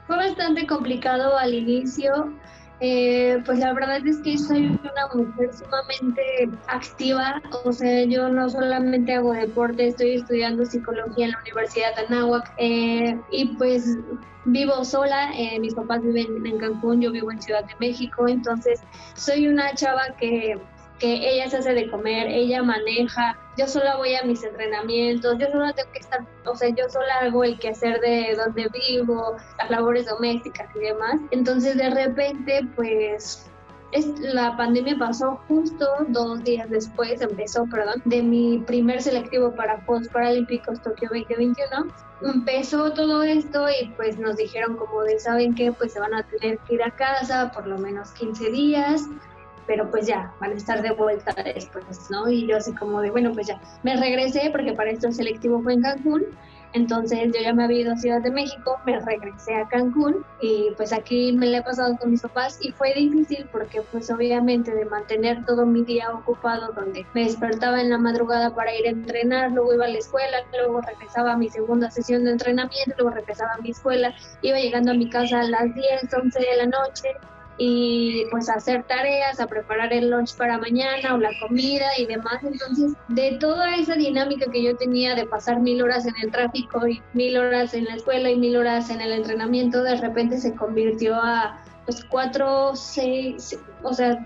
fue 0.10 0.18
bastante 0.18 0.66
complicado 0.66 1.38
al 1.38 1.54
inicio. 1.54 2.34
Eh, 2.82 3.38
pues 3.46 3.60
la 3.60 3.74
verdad 3.74 4.06
es 4.08 4.18
que 4.20 4.38
soy 4.38 4.68
una 4.68 5.08
mujer 5.14 5.54
sumamente 5.54 6.50
activa, 6.68 7.42
o 7.66 7.74
sea, 7.74 8.06
yo 8.06 8.30
no 8.30 8.50
solamente 8.50 9.14
hago 9.14 9.34
deporte, 9.34 9.88
estoy 9.88 10.16
estudiando 10.16 10.66
psicología 10.66 11.26
en 11.26 11.32
la 11.32 11.40
Universidad 11.42 11.94
de 11.96 12.06
Anáhuac 12.08 12.54
eh, 12.58 13.20
y 13.32 13.48
pues 13.58 13.98
vivo 14.46 14.86
sola, 14.86 15.30
eh, 15.38 15.60
mis 15.60 15.76
papás 15.76 16.02
viven 16.02 16.46
en 16.46 16.58
Cancún, 16.58 17.02
yo 17.02 17.12
vivo 17.12 17.30
en 17.32 17.42
Ciudad 17.42 17.66
de 17.66 17.76
México, 17.82 18.30
entonces 18.30 18.80
soy 19.14 19.50
una 19.50 19.74
chava 19.76 20.16
que 20.18 20.58
que 21.00 21.30
ella 21.30 21.50
se 21.50 21.58
hace 21.58 21.74
de 21.74 21.90
comer, 21.90 22.28
ella 22.28 22.62
maneja, 22.62 23.38
yo 23.58 23.68
solo 23.68 23.98
voy 23.98 24.16
a 24.16 24.24
mis 24.24 24.44
entrenamientos, 24.44 25.38
yo 25.40 25.48
solo 25.52 25.74
tengo 25.74 25.92
que 25.92 26.00
estar, 26.00 26.26
o 26.46 26.56
sea, 26.56 26.70
yo 26.70 26.90
solo 26.90 27.06
hago 27.22 27.44
el 27.44 27.58
quehacer 27.58 28.00
de 28.02 28.36
donde 28.36 28.70
vivo, 28.70 29.38
las 29.58 29.70
labores 29.70 30.06
domésticas 30.06 30.68
y 30.76 30.80
demás. 30.80 31.16
Entonces 31.32 31.78
de 31.78 31.90
repente, 31.90 32.62
pues 32.76 33.50
es, 33.92 34.08
la 34.20 34.56
pandemia 34.56 34.98
pasó 35.00 35.40
justo 35.48 35.88
dos 36.10 36.44
días 36.44 36.70
después, 36.70 37.22
empezó, 37.22 37.66
perdón, 37.66 38.02
de 38.06 38.22
mi 38.22 38.60
primer 38.60 39.02
selectivo 39.02 39.56
para 39.56 39.82
Juegos 39.82 40.08
Paralímpicos 40.10 40.82
Tokio 40.82 41.10
2021. 41.10 41.88
Empezó 42.22 42.92
todo 42.94 43.24
esto 43.24 43.68
y 43.70 43.90
pues 43.96 44.20
nos 44.20 44.36
dijeron 44.36 44.76
como 44.76 45.04
de, 45.04 45.20
¿saben 45.20 45.56
qué? 45.56 45.72
Pues 45.72 45.94
se 45.94 46.00
van 46.00 46.14
a 46.14 46.24
tener 46.24 46.60
que 46.60 46.76
ir 46.76 46.84
a 46.84 46.92
casa 46.92 47.52
por 47.52 47.66
lo 47.66 47.78
menos 47.78 48.12
15 48.12 48.52
días 48.52 49.08
pero 49.70 49.88
pues 49.92 50.08
ya, 50.08 50.34
van 50.42 50.54
a 50.54 50.56
estar 50.56 50.82
de 50.82 50.90
vuelta 50.90 51.32
después, 51.44 52.10
¿no? 52.10 52.28
Y 52.28 52.48
yo 52.48 52.58
así 52.58 52.74
como 52.74 53.02
de, 53.02 53.12
bueno, 53.12 53.32
pues 53.34 53.46
ya, 53.46 53.62
me 53.84 53.96
regresé 53.96 54.50
porque 54.52 54.74
para 54.74 54.90
esto 54.90 55.06
el 55.06 55.14
selectivo 55.14 55.62
fue 55.62 55.74
en 55.74 55.84
Cancún, 55.84 56.26
entonces 56.74 57.32
yo 57.32 57.40
ya 57.40 57.54
me 57.54 57.66
había 57.66 57.82
ido 57.82 57.94
a 57.94 57.96
Ciudad 57.96 58.20
de 58.20 58.32
México, 58.32 58.80
me 58.88 59.00
regresé 59.00 59.54
a 59.54 59.68
Cancún 59.68 60.26
y 60.42 60.72
pues 60.76 60.92
aquí 60.92 61.34
me 61.34 61.46
la 61.46 61.60
he 61.60 61.62
pasado 61.62 61.96
con 61.98 62.10
mis 62.10 62.22
papás 62.22 62.58
y 62.62 62.72
fue 62.72 62.96
difícil 62.96 63.48
porque 63.52 63.84
pues 63.92 64.10
obviamente 64.10 64.74
de 64.74 64.86
mantener 64.86 65.46
todo 65.46 65.68
mi 65.68 65.84
día 65.84 66.12
ocupado 66.14 66.72
donde 66.74 67.06
me 67.14 67.26
despertaba 67.26 67.80
en 67.80 67.92
la 67.92 68.00
madrugada 68.00 68.56
para 68.56 68.76
ir 68.76 68.88
a 68.88 68.90
entrenar, 68.90 69.52
luego 69.52 69.76
iba 69.76 69.86
a 69.86 69.90
la 69.90 70.00
escuela, 70.00 70.38
luego 70.52 70.82
regresaba 70.82 71.34
a 71.34 71.38
mi 71.38 71.50
segunda 71.50 71.92
sesión 71.92 72.24
de 72.24 72.32
entrenamiento, 72.32 72.96
luego 72.98 73.12
regresaba 73.12 73.54
a 73.54 73.62
mi 73.62 73.70
escuela, 73.70 74.16
iba 74.42 74.58
llegando 74.58 74.92
a 74.92 74.96
mi 74.96 75.08
casa 75.12 75.42
a 75.42 75.44
las 75.44 75.76
10, 75.76 76.12
11 76.12 76.40
de 76.40 76.58
la 76.58 76.66
noche 76.66 77.10
y 77.62 78.24
pues 78.32 78.50
hacer 78.50 78.84
tareas, 78.86 79.40
a 79.42 79.46
preparar 79.46 79.92
el 79.92 80.10
lunch 80.10 80.34
para 80.36 80.58
mañana 80.58 81.14
o 81.14 81.18
la 81.18 81.30
comida 81.42 81.86
y 81.98 82.06
demás. 82.06 82.42
Entonces, 82.42 82.94
de 83.10 83.38
toda 83.40 83.76
esa 83.76 83.96
dinámica 83.96 84.50
que 84.50 84.64
yo 84.64 84.78
tenía 84.78 85.14
de 85.14 85.28
pasar 85.28 85.60
mil 85.60 85.82
horas 85.82 86.06
en 86.06 86.14
el 86.24 86.32
tráfico 86.32 86.88
y 86.88 87.02
mil 87.14 87.38
horas 87.38 87.74
en 87.74 87.84
la 87.84 87.96
escuela 87.96 88.30
y 88.30 88.38
mil 88.38 88.56
horas 88.56 88.90
en 88.90 89.02
el 89.02 89.12
entrenamiento, 89.12 89.84
de 89.84 89.98
repente 89.98 90.38
se 90.38 90.56
convirtió 90.56 91.16
a 91.16 91.62
pues 91.86 92.06
cuatro, 92.06 92.76
seis, 92.76 93.60
o 93.84 93.94
sea, 93.94 94.26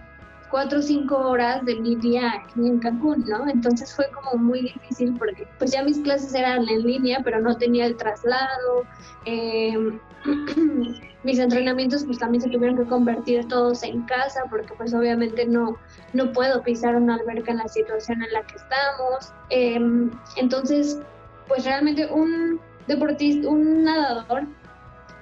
cuatro 0.52 0.78
o 0.78 0.82
cinco 0.84 1.18
horas 1.18 1.66
de 1.66 1.76
mi 1.78 1.96
día 1.96 2.32
aquí 2.36 2.68
en 2.68 2.78
Cancún, 2.78 3.26
¿no? 3.28 3.50
Entonces 3.50 3.96
fue 3.96 4.06
como 4.12 4.44
muy 4.44 4.62
difícil 4.62 5.16
porque 5.18 5.48
pues 5.58 5.72
ya 5.72 5.82
mis 5.82 5.98
clases 6.02 6.36
eran 6.36 6.70
en 6.70 6.84
línea, 6.84 7.22
pero 7.24 7.42
no 7.42 7.58
tenía 7.58 7.88
el 7.88 7.98
traslado. 7.98 8.84
Eh, 9.26 9.98
mis 11.24 11.40
entrenamientos 11.40 12.04
pues 12.06 12.20
también 12.20 12.42
se 12.42 12.50
tuvieron 12.50 12.78
que 12.78 12.86
convertir 12.86 13.48
todos 13.48 13.84
en 13.84 14.02
casa 14.04 14.44
porque 14.50 14.74
pues 14.76 14.94
obviamente 14.94 15.46
no, 15.46 15.78
no 16.14 16.32
puedo 16.34 16.62
pisar 16.64 16.96
una 16.96 17.16
alberca 17.16 17.52
en 17.52 17.58
la 17.58 17.68
situación 17.68 18.22
en 18.24 18.34
la 18.34 18.42
que 18.44 18.56
estamos. 18.56 19.34
Em, 19.50 20.12
entonces, 20.38 21.00
pues 21.48 21.66
realmente 21.66 22.08
un 22.08 22.60
deportista, 22.88 23.48
un 23.48 23.84
nadador 23.84 24.44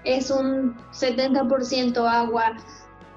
es 0.03 0.31
un 0.31 0.75
70% 0.91 1.97
agua, 2.07 2.53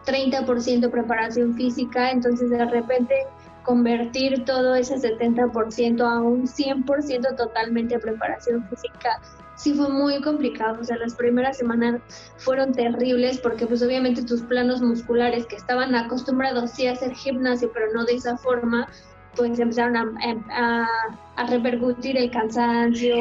30% 0.07 0.91
preparación 0.91 1.55
física, 1.55 2.11
entonces 2.11 2.50
de 2.50 2.64
repente 2.67 3.14
convertir 3.62 4.45
todo 4.45 4.75
ese 4.75 4.97
70% 4.97 6.03
a 6.03 6.21
un 6.21 6.47
100% 6.47 7.37
totalmente 7.37 7.99
preparación 7.99 8.69
física 8.69 9.19
sí 9.56 9.75
fue 9.75 9.88
muy 9.88 10.20
complicado, 10.20 10.80
o 10.80 10.84
sea, 10.84 10.96
las 10.96 11.14
primeras 11.14 11.58
semanas 11.58 12.00
fueron 12.38 12.73
terribles 12.73 13.38
porque 13.38 13.66
pues 13.66 13.82
obviamente 13.82 14.23
tus 14.25 14.42
planos 14.42 14.80
musculares 14.80 15.46
que 15.46 15.56
estaban 15.56 15.94
acostumbrados 15.94 16.73
sí 16.73 16.87
a 16.87 16.92
hacer 16.92 17.14
gimnasio, 17.14 17.70
pero 17.73 17.92
no 17.92 18.04
de 18.04 18.14
esa 18.14 18.37
forma, 18.37 18.88
pues 19.37 19.58
empezaron 19.58 19.96
a, 19.96 20.88
a, 21.37 21.46
repercutir 21.46 22.16
el 22.16 22.30
cansancio. 22.30 23.14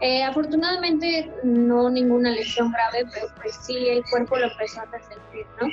Eh, 0.00 0.22
afortunadamente 0.22 1.32
no 1.44 1.88
ninguna 1.88 2.30
lesión 2.30 2.70
grave, 2.72 3.06
pero 3.12 3.26
pues 3.40 3.58
sí 3.62 3.88
el 3.88 4.02
cuerpo 4.10 4.36
lo 4.36 4.50
empezó 4.50 4.80
a 4.80 4.84
resentir, 4.86 5.46
¿no? 5.60 5.68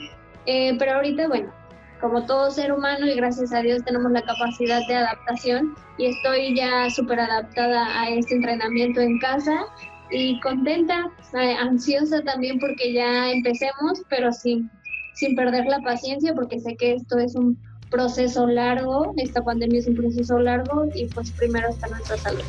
Eh, 0.45 0.75
pero 0.77 0.93
ahorita, 0.93 1.27
bueno, 1.27 1.51
como 1.99 2.25
todo 2.25 2.49
ser 2.49 2.71
humano 2.71 3.05
y 3.05 3.15
gracias 3.15 3.53
a 3.53 3.61
Dios 3.61 3.83
tenemos 3.83 4.11
la 4.11 4.21
capacidad 4.23 4.79
de 4.87 4.95
adaptación 4.95 5.75
y 5.97 6.07
estoy 6.07 6.55
ya 6.55 6.89
súper 6.89 7.19
adaptada 7.19 8.01
a 8.01 8.09
este 8.09 8.35
entrenamiento 8.35 9.01
en 9.01 9.19
casa 9.19 9.65
y 10.11 10.39
contenta, 10.41 11.09
eh, 11.33 11.53
ansiosa 11.53 12.21
también 12.21 12.59
porque 12.59 12.93
ya 12.93 13.31
empecemos, 13.31 14.01
pero 14.09 14.31
sin, 14.31 14.69
sin 15.15 15.35
perder 15.35 15.65
la 15.65 15.79
paciencia 15.79 16.33
porque 16.33 16.59
sé 16.59 16.75
que 16.75 16.93
esto 16.95 17.17
es 17.17 17.35
un 17.35 17.57
proceso 17.89 18.47
largo, 18.47 19.13
esta 19.17 19.43
pandemia 19.43 19.79
es 19.79 19.87
un 19.87 19.95
proceso 19.95 20.39
largo 20.39 20.85
y 20.93 21.05
pues 21.07 21.31
primero 21.31 21.69
está 21.69 21.87
nuestra 21.87 22.17
salud. 22.17 22.43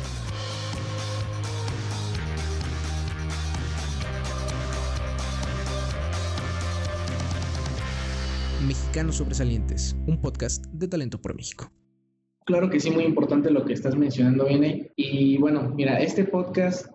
Mexicanos 8.65 9.17
Sobresalientes, 9.17 9.95
un 10.07 10.21
podcast 10.21 10.65
de 10.67 10.87
Talento 10.87 11.21
por 11.21 11.35
México. 11.35 11.71
Claro 12.45 12.69
que 12.69 12.79
sí, 12.79 12.91
muy 12.91 13.05
importante 13.05 13.49
lo 13.51 13.65
que 13.65 13.73
estás 13.73 13.95
mencionando, 13.95 14.45
Viene. 14.45 14.91
Y 14.95 15.37
bueno, 15.37 15.69
mira, 15.75 15.99
este 15.99 16.25
podcast 16.25 16.87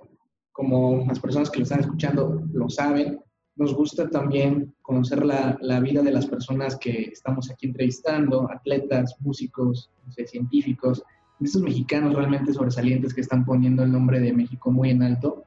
como 0.59 1.05
las 1.07 1.21
personas 1.21 1.51
que 1.51 1.61
lo 1.61 1.63
están 1.63 1.79
escuchando 1.79 2.43
lo 2.53 2.69
saben, 2.69 3.21
nos 3.55 3.73
gusta 3.77 4.11
también 4.11 4.75
conocer 4.83 5.25
la, 5.25 5.57
la 5.61 5.79
vida 5.79 6.03
de 6.03 6.11
las 6.11 6.27
personas 6.27 6.77
que 6.77 7.11
estamos 7.13 7.49
aquí 7.49 7.69
entrevistando, 7.69 8.51
atletas, 8.51 9.15
músicos, 9.21 9.93
científicos, 10.27 11.05
estos 11.39 11.63
mexicanos 11.63 12.13
realmente 12.13 12.53
sobresalientes 12.53 13.15
que 13.15 13.21
están 13.21 13.45
poniendo 13.45 13.85
el 13.85 13.93
nombre 13.93 14.19
de 14.19 14.33
México 14.33 14.73
muy 14.73 14.91
en 14.91 15.05
alto. 15.05 15.45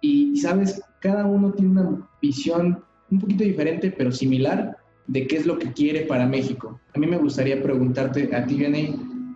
Y, 0.00 0.36
sabes, 0.36 0.80
cada 1.00 1.26
uno 1.26 1.50
tiene 1.50 1.72
una 1.72 2.08
visión 2.22 2.84
un 3.10 3.18
poquito 3.18 3.42
diferente, 3.42 3.90
pero 3.90 4.12
similar, 4.12 4.76
de 5.08 5.26
qué 5.26 5.38
es 5.38 5.46
lo 5.46 5.58
que 5.58 5.72
quiere 5.72 6.02
para 6.02 6.28
México. 6.28 6.78
A 6.94 7.00
mí 7.00 7.08
me 7.08 7.18
gustaría 7.18 7.60
preguntarte 7.60 8.32
a 8.32 8.46
ti, 8.46 8.54
Vianney, 8.54 9.34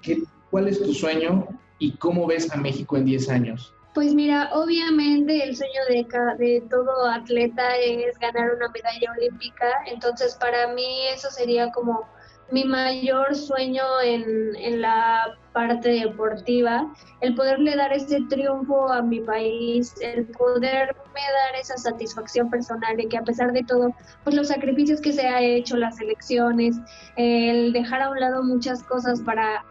¿cuál 0.48 0.68
es 0.68 0.80
tu 0.80 0.94
sueño 0.94 1.44
y 1.80 1.96
cómo 1.96 2.24
ves 2.28 2.52
a 2.52 2.56
México 2.56 2.96
en 2.96 3.04
10 3.04 3.28
años? 3.30 3.74
Pues 3.94 4.14
mira, 4.14 4.50
obviamente 4.52 5.42
el 5.42 5.56
sueño 5.56 5.80
de, 5.88 6.06
de 6.38 6.60
todo 6.68 7.06
atleta 7.06 7.76
es 7.76 8.18
ganar 8.18 8.54
una 8.54 8.68
medalla 8.68 9.12
olímpica, 9.16 9.66
entonces 9.86 10.36
para 10.36 10.68
mí 10.68 11.08
eso 11.08 11.30
sería 11.30 11.70
como 11.72 12.06
mi 12.50 12.64
mayor 12.64 13.34
sueño 13.34 13.82
en, 14.02 14.56
en, 14.56 14.80
la 14.80 15.36
parte 15.52 15.90
deportiva, 15.90 16.90
el 17.20 17.34
poderle 17.34 17.76
dar 17.76 17.92
ese 17.92 18.20
triunfo 18.28 18.90
a 18.90 19.02
mi 19.02 19.20
país, 19.20 19.94
el 20.00 20.26
poderme 20.26 20.94
dar 21.20 21.60
esa 21.60 21.76
satisfacción 21.76 22.48
personal 22.48 22.96
de 22.96 23.06
que 23.06 23.18
a 23.18 23.22
pesar 23.22 23.52
de 23.52 23.62
todo, 23.64 23.94
pues 24.24 24.34
los 24.34 24.48
sacrificios 24.48 25.00
que 25.00 25.12
se 25.12 25.26
ha 25.26 25.42
hecho, 25.42 25.76
las 25.76 26.00
elecciones, 26.00 26.76
el 27.16 27.72
dejar 27.72 28.00
a 28.02 28.10
un 28.10 28.20
lado 28.20 28.42
muchas 28.42 28.82
cosas 28.82 29.20
para 29.20 29.64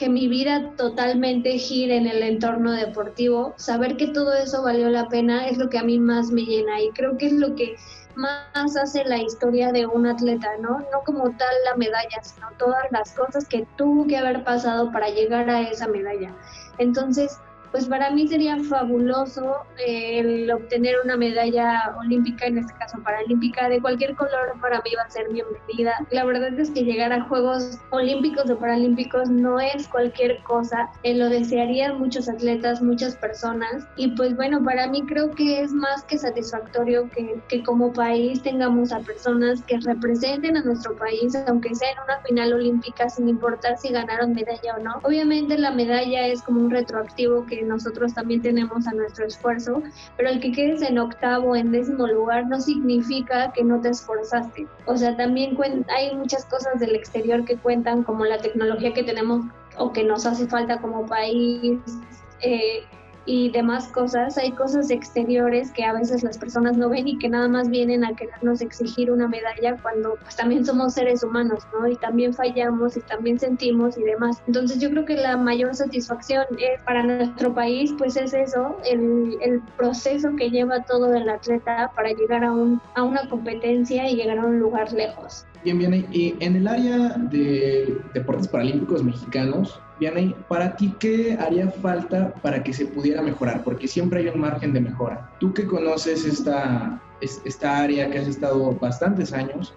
que 0.00 0.08
mi 0.08 0.28
vida 0.28 0.70
totalmente 0.78 1.58
gire 1.58 1.94
en 1.98 2.06
el 2.06 2.22
entorno 2.22 2.72
deportivo, 2.72 3.52
saber 3.58 3.98
que 3.98 4.06
todo 4.06 4.32
eso 4.32 4.62
valió 4.62 4.88
la 4.88 5.10
pena 5.10 5.46
es 5.46 5.58
lo 5.58 5.68
que 5.68 5.76
a 5.76 5.82
mí 5.82 5.98
más 5.98 6.30
me 6.30 6.40
llena 6.40 6.80
y 6.80 6.88
creo 6.92 7.18
que 7.18 7.26
es 7.26 7.34
lo 7.34 7.54
que 7.54 7.76
más 8.14 8.78
hace 8.78 9.04
la 9.04 9.18
historia 9.18 9.72
de 9.72 9.84
un 9.84 10.06
atleta, 10.06 10.48
¿no? 10.58 10.78
No 10.90 11.02
como 11.04 11.24
tal 11.36 11.54
la 11.66 11.76
medalla, 11.76 12.22
sino 12.22 12.48
todas 12.58 12.90
las 12.90 13.12
cosas 13.12 13.46
que 13.46 13.66
tuvo 13.76 14.06
que 14.06 14.16
haber 14.16 14.42
pasado 14.42 14.90
para 14.90 15.10
llegar 15.10 15.50
a 15.50 15.60
esa 15.68 15.86
medalla. 15.86 16.34
Entonces, 16.78 17.38
pues 17.70 17.86
para 17.86 18.10
mí 18.10 18.26
sería 18.26 18.56
fabuloso 18.64 19.56
eh, 19.78 20.20
el 20.20 20.50
obtener 20.50 20.96
una 21.04 21.16
medalla 21.16 21.94
olímpica, 21.98 22.46
en 22.46 22.58
este 22.58 22.74
caso 22.74 22.98
paralímpica, 23.02 23.68
de 23.68 23.80
cualquier 23.80 24.14
color, 24.16 24.54
para 24.60 24.80
mí 24.82 24.90
va 24.96 25.02
a 25.02 25.10
ser 25.10 25.28
bienvenida. 25.28 25.94
La 26.10 26.24
verdad 26.24 26.58
es 26.58 26.70
que 26.70 26.84
llegar 26.84 27.12
a 27.12 27.22
Juegos 27.24 27.78
Olímpicos 27.90 28.50
o 28.50 28.58
Paralímpicos 28.58 29.28
no 29.30 29.60
es 29.60 29.86
cualquier 29.88 30.42
cosa, 30.42 30.90
eh, 31.02 31.14
lo 31.14 31.28
desearían 31.28 31.98
muchos 31.98 32.28
atletas, 32.28 32.82
muchas 32.82 33.16
personas, 33.16 33.86
y 33.96 34.08
pues 34.16 34.34
bueno, 34.34 34.62
para 34.64 34.88
mí 34.88 35.02
creo 35.06 35.30
que 35.30 35.60
es 35.60 35.72
más 35.72 36.04
que 36.04 36.18
satisfactorio 36.18 37.08
que, 37.10 37.40
que 37.48 37.62
como 37.62 37.92
país 37.92 38.42
tengamos 38.42 38.92
a 38.92 39.00
personas 39.00 39.62
que 39.62 39.78
representen 39.78 40.56
a 40.56 40.62
nuestro 40.62 40.96
país, 40.96 41.36
aunque 41.46 41.74
sea 41.74 41.90
en 41.92 41.98
una 42.04 42.20
final 42.20 42.52
olímpica, 42.52 43.08
sin 43.08 43.28
importar 43.28 43.78
si 43.78 43.90
ganaron 43.90 44.32
medalla 44.32 44.76
o 44.76 44.82
no. 44.82 44.98
Obviamente 45.02 45.56
la 45.56 45.70
medalla 45.70 46.26
es 46.26 46.42
como 46.42 46.60
un 46.60 46.70
retroactivo 46.70 47.46
que 47.46 47.59
nosotros 47.62 48.14
también 48.14 48.42
tenemos 48.42 48.86
a 48.86 48.92
nuestro 48.92 49.26
esfuerzo, 49.26 49.82
pero 50.16 50.28
el 50.28 50.40
que 50.40 50.52
quedes 50.52 50.82
en 50.82 50.98
octavo, 50.98 51.56
en 51.56 51.72
décimo 51.72 52.06
lugar, 52.06 52.46
no 52.46 52.60
significa 52.60 53.52
que 53.52 53.64
no 53.64 53.80
te 53.80 53.90
esforzaste. 53.90 54.66
O 54.86 54.96
sea, 54.96 55.16
también 55.16 55.56
hay 55.88 56.14
muchas 56.16 56.44
cosas 56.46 56.80
del 56.80 56.94
exterior 56.94 57.44
que 57.44 57.56
cuentan, 57.56 58.02
como 58.02 58.24
la 58.24 58.38
tecnología 58.38 58.92
que 58.92 59.02
tenemos 59.02 59.46
o 59.78 59.92
que 59.92 60.04
nos 60.04 60.26
hace 60.26 60.46
falta 60.46 60.80
como 60.80 61.06
país. 61.06 61.80
Eh, 62.42 62.84
y 63.26 63.50
demás 63.50 63.88
cosas, 63.88 64.38
hay 64.38 64.52
cosas 64.52 64.90
exteriores 64.90 65.70
que 65.72 65.84
a 65.84 65.92
veces 65.92 66.22
las 66.22 66.38
personas 66.38 66.76
no 66.76 66.88
ven 66.88 67.08
y 67.08 67.18
que 67.18 67.28
nada 67.28 67.48
más 67.48 67.68
vienen 67.68 68.04
a 68.04 68.14
querernos 68.14 68.60
exigir 68.60 69.10
una 69.10 69.28
medalla 69.28 69.76
cuando 69.82 70.16
pues 70.22 70.36
también 70.36 70.64
somos 70.64 70.94
seres 70.94 71.22
humanos, 71.22 71.64
¿no? 71.72 71.86
Y 71.86 71.96
también 71.96 72.34
fallamos 72.34 72.96
y 72.96 73.00
también 73.00 73.38
sentimos 73.38 73.96
y 73.98 74.02
demás. 74.02 74.42
Entonces 74.46 74.78
yo 74.78 74.90
creo 74.90 75.04
que 75.04 75.16
la 75.16 75.36
mayor 75.36 75.74
satisfacción 75.74 76.44
es 76.58 76.80
para 76.82 77.02
nuestro 77.02 77.54
país 77.54 77.92
pues 77.98 78.16
es 78.16 78.32
eso, 78.32 78.78
el, 78.84 79.36
el 79.40 79.60
proceso 79.76 80.34
que 80.36 80.50
lleva 80.50 80.82
todo 80.84 81.14
el 81.14 81.28
atleta 81.28 81.90
para 81.94 82.10
llegar 82.10 82.44
a, 82.44 82.52
un, 82.52 82.80
a 82.94 83.02
una 83.02 83.28
competencia 83.28 84.08
y 84.08 84.16
llegar 84.16 84.38
a 84.38 84.46
un 84.46 84.58
lugar 84.58 84.92
lejos. 84.92 85.46
Bien, 85.62 85.78
bien. 85.78 86.06
Y 86.10 86.34
en 86.40 86.56
el 86.56 86.66
área 86.66 87.16
de 87.18 87.98
deportes 88.14 88.48
paralímpicos 88.48 89.04
mexicanos, 89.04 89.78
Vianney, 89.98 90.34
para 90.48 90.74
ti, 90.74 90.94
¿qué 90.98 91.36
haría 91.38 91.70
falta 91.70 92.32
para 92.42 92.62
que 92.62 92.72
se 92.72 92.86
pudiera 92.86 93.20
mejorar? 93.20 93.62
Porque 93.62 93.86
siempre 93.86 94.20
hay 94.20 94.28
un 94.28 94.40
margen 94.40 94.72
de 94.72 94.80
mejora. 94.80 95.30
Tú 95.38 95.52
que 95.52 95.66
conoces 95.66 96.24
esta, 96.24 96.98
esta 97.20 97.78
área, 97.78 98.10
que 98.10 98.18
has 98.18 98.26
estado 98.26 98.72
bastantes 98.80 99.34
años, 99.34 99.74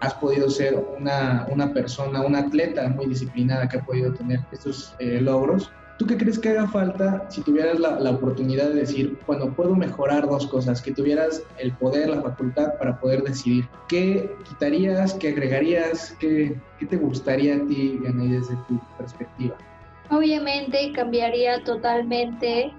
has 0.00 0.14
podido 0.14 0.48
ser 0.48 0.82
una, 0.98 1.46
una 1.50 1.74
persona, 1.74 2.22
una 2.22 2.38
atleta 2.38 2.88
muy 2.88 3.06
disciplinada 3.06 3.68
que 3.68 3.76
ha 3.76 3.84
podido 3.84 4.14
tener 4.14 4.40
estos 4.50 4.96
eh, 4.98 5.20
logros. 5.20 5.70
¿Tú 6.00 6.06
qué 6.06 6.16
crees 6.16 6.38
que 6.38 6.48
haga 6.48 6.66
falta 6.66 7.26
si 7.28 7.42
tuvieras 7.42 7.78
la, 7.78 8.10
oportunidad 8.10 8.70
de 8.70 8.76
decir, 8.76 9.18
bueno, 9.26 9.52
puedo 9.52 9.76
mejorar 9.76 10.26
dos 10.26 10.46
cosas, 10.46 10.80
que 10.80 10.92
tuvieras 10.92 11.42
el 11.58 11.72
poder, 11.72 12.08
la 12.08 12.22
facultad 12.22 12.78
para 12.78 12.98
poder 12.98 13.22
decidir? 13.22 13.68
¿Qué 13.86 14.34
quitarías, 14.48 15.12
qué 15.12 15.28
agregarías, 15.28 16.16
qué, 16.18 16.58
qué 16.78 16.86
te 16.86 16.96
gustaría 16.96 17.56
a 17.56 17.66
ti, 17.66 18.00
Yanay, 18.02 18.28
desde 18.28 18.56
tu 18.66 18.80
perspectiva? 18.96 19.58
Obviamente 20.10 20.90
cambiaría 20.94 21.62
totalmente 21.64 22.72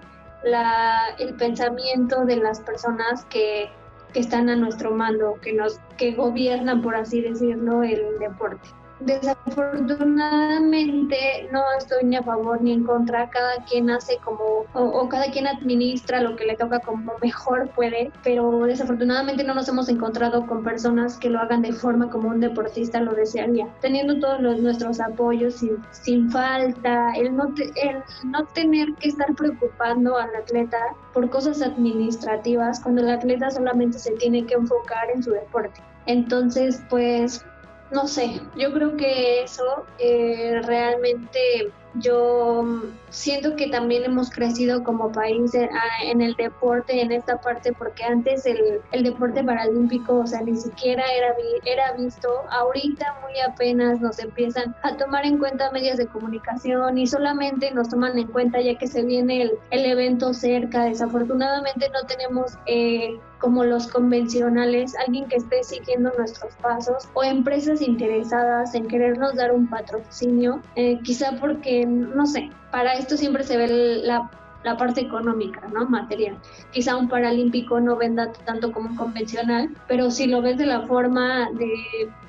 la, 0.43 1.09
el 1.19 1.35
pensamiento 1.35 2.25
de 2.25 2.37
las 2.37 2.59
personas 2.61 3.23
que, 3.25 3.69
que 4.13 4.19
están 4.19 4.49
a 4.49 4.55
nuestro 4.55 4.95
mando, 4.95 5.35
que 5.43 5.53
nos 5.53 5.79
que 5.95 6.13
gobiernan, 6.15 6.81
por 6.81 6.95
así 6.95 7.21
decirlo, 7.21 7.83
el 7.83 8.17
deporte. 8.19 8.67
Desafortunadamente 9.05 11.49
no 11.51 11.63
estoy 11.75 12.03
ni 12.03 12.17
a 12.17 12.23
favor 12.23 12.61
ni 12.61 12.73
en 12.73 12.83
contra, 12.83 13.31
cada 13.31 13.55
quien 13.65 13.89
hace 13.89 14.19
como, 14.23 14.67
o, 14.73 15.09
cada 15.09 15.31
quien 15.31 15.47
administra 15.47 16.21
lo 16.21 16.35
que 16.35 16.45
le 16.45 16.55
toca 16.55 16.77
como 16.79 17.13
mejor 17.21 17.71
puede, 17.71 18.11
pero 18.23 18.63
desafortunadamente 18.65 19.43
no 19.43 19.55
nos 19.55 19.67
hemos 19.69 19.89
encontrado 19.89 20.45
con 20.45 20.63
personas 20.63 21.17
que 21.17 21.31
lo 21.31 21.39
hagan 21.39 21.63
de 21.63 21.73
forma 21.73 22.11
como 22.11 22.29
un 22.29 22.41
deportista 22.41 23.01
lo 23.01 23.13
desearía, 23.13 23.67
teniendo 23.81 24.19
todos 24.19 24.39
los, 24.39 24.59
nuestros 24.59 24.99
apoyos 24.99 25.55
sin, 25.91 26.29
falta, 26.29 27.11
el 27.15 27.35
no, 27.35 27.55
el 27.81 28.03
no 28.25 28.45
tener 28.53 28.93
que 28.99 29.09
estar 29.09 29.33
preocupando 29.33 30.15
al 30.17 30.35
atleta 30.35 30.77
por 31.11 31.27
cosas 31.31 31.63
administrativas 31.63 32.79
cuando 32.79 33.01
el 33.01 33.09
atleta 33.09 33.49
solamente 33.49 33.97
se 33.97 34.11
tiene 34.11 34.45
que 34.45 34.53
enfocar 34.53 35.09
en 35.09 35.23
su 35.23 35.31
deporte. 35.31 35.81
Entonces, 36.05 36.83
pues 36.89 37.43
no 37.91 38.07
sé, 38.07 38.41
yo 38.55 38.71
creo 38.71 38.95
que 38.95 39.43
eso 39.43 39.85
eh, 39.99 40.61
realmente 40.63 41.71
yo 41.95 42.63
siento 43.09 43.55
que 43.57 43.67
también 43.67 44.05
hemos 44.05 44.29
crecido 44.29 44.83
como 44.83 45.11
país 45.11 45.51
en, 45.53 46.21
el 46.21 46.35
deporte, 46.35 47.01
en 47.01 47.11
esta 47.11 47.41
parte, 47.41 47.73
porque 47.73 48.03
antes 48.03 48.45
el, 48.45 48.79
el, 48.93 49.03
deporte 49.03 49.43
paralímpico, 49.43 50.19
o 50.19 50.27
sea, 50.27 50.41
ni 50.41 50.55
siquiera 50.55 51.03
era, 51.11 51.35
era 51.65 51.91
visto. 51.93 52.29
Ahorita 52.49 53.17
muy 53.21 53.37
apenas 53.41 53.99
nos 53.99 54.19
empiezan 54.19 54.73
a 54.83 54.95
tomar 54.95 55.25
en 55.25 55.37
cuenta 55.37 55.69
medios 55.71 55.97
de 55.97 56.07
comunicación 56.07 56.97
y 56.97 57.07
solamente 57.07 57.71
nos 57.71 57.89
toman 57.89 58.17
en 58.17 58.27
cuenta 58.27 58.61
ya 58.61 58.77
que 58.77 58.87
se 58.87 59.03
viene 59.03 59.41
el, 59.41 59.51
el 59.71 59.85
evento 59.85 60.33
cerca. 60.33 60.85
Desafortunadamente 60.85 61.89
no 61.89 62.07
tenemos... 62.07 62.57
Eh, 62.67 63.19
como 63.41 63.63
los 63.63 63.87
convencionales, 63.87 64.95
alguien 64.95 65.27
que 65.27 65.37
esté 65.37 65.63
siguiendo 65.63 66.11
nuestros 66.17 66.53
pasos 66.55 67.09
o 67.13 67.23
empresas 67.23 67.81
interesadas 67.81 68.75
en 68.75 68.87
querernos 68.87 69.35
dar 69.35 69.51
un 69.51 69.67
patrocinio, 69.67 70.61
eh, 70.75 70.99
quizá 71.03 71.33
porque, 71.39 71.85
no 71.85 72.25
sé, 72.27 72.51
para 72.71 72.93
esto 72.93 73.17
siempre 73.17 73.43
se 73.43 73.57
ve 73.57 73.67
la, 74.03 74.29
la 74.63 74.77
parte 74.77 75.01
económica, 75.01 75.67
¿no? 75.73 75.85
Material. 75.85 76.37
Quizá 76.71 76.95
un 76.95 77.09
paralímpico 77.09 77.79
no 77.79 77.95
venda 77.95 78.31
tanto 78.45 78.71
como 78.71 78.89
un 78.89 78.95
convencional, 78.95 79.69
pero 79.87 80.11
si 80.11 80.27
lo 80.27 80.41
ves 80.41 80.57
de 80.57 80.67
la 80.67 80.81
forma 80.83 81.49
de 81.53 81.73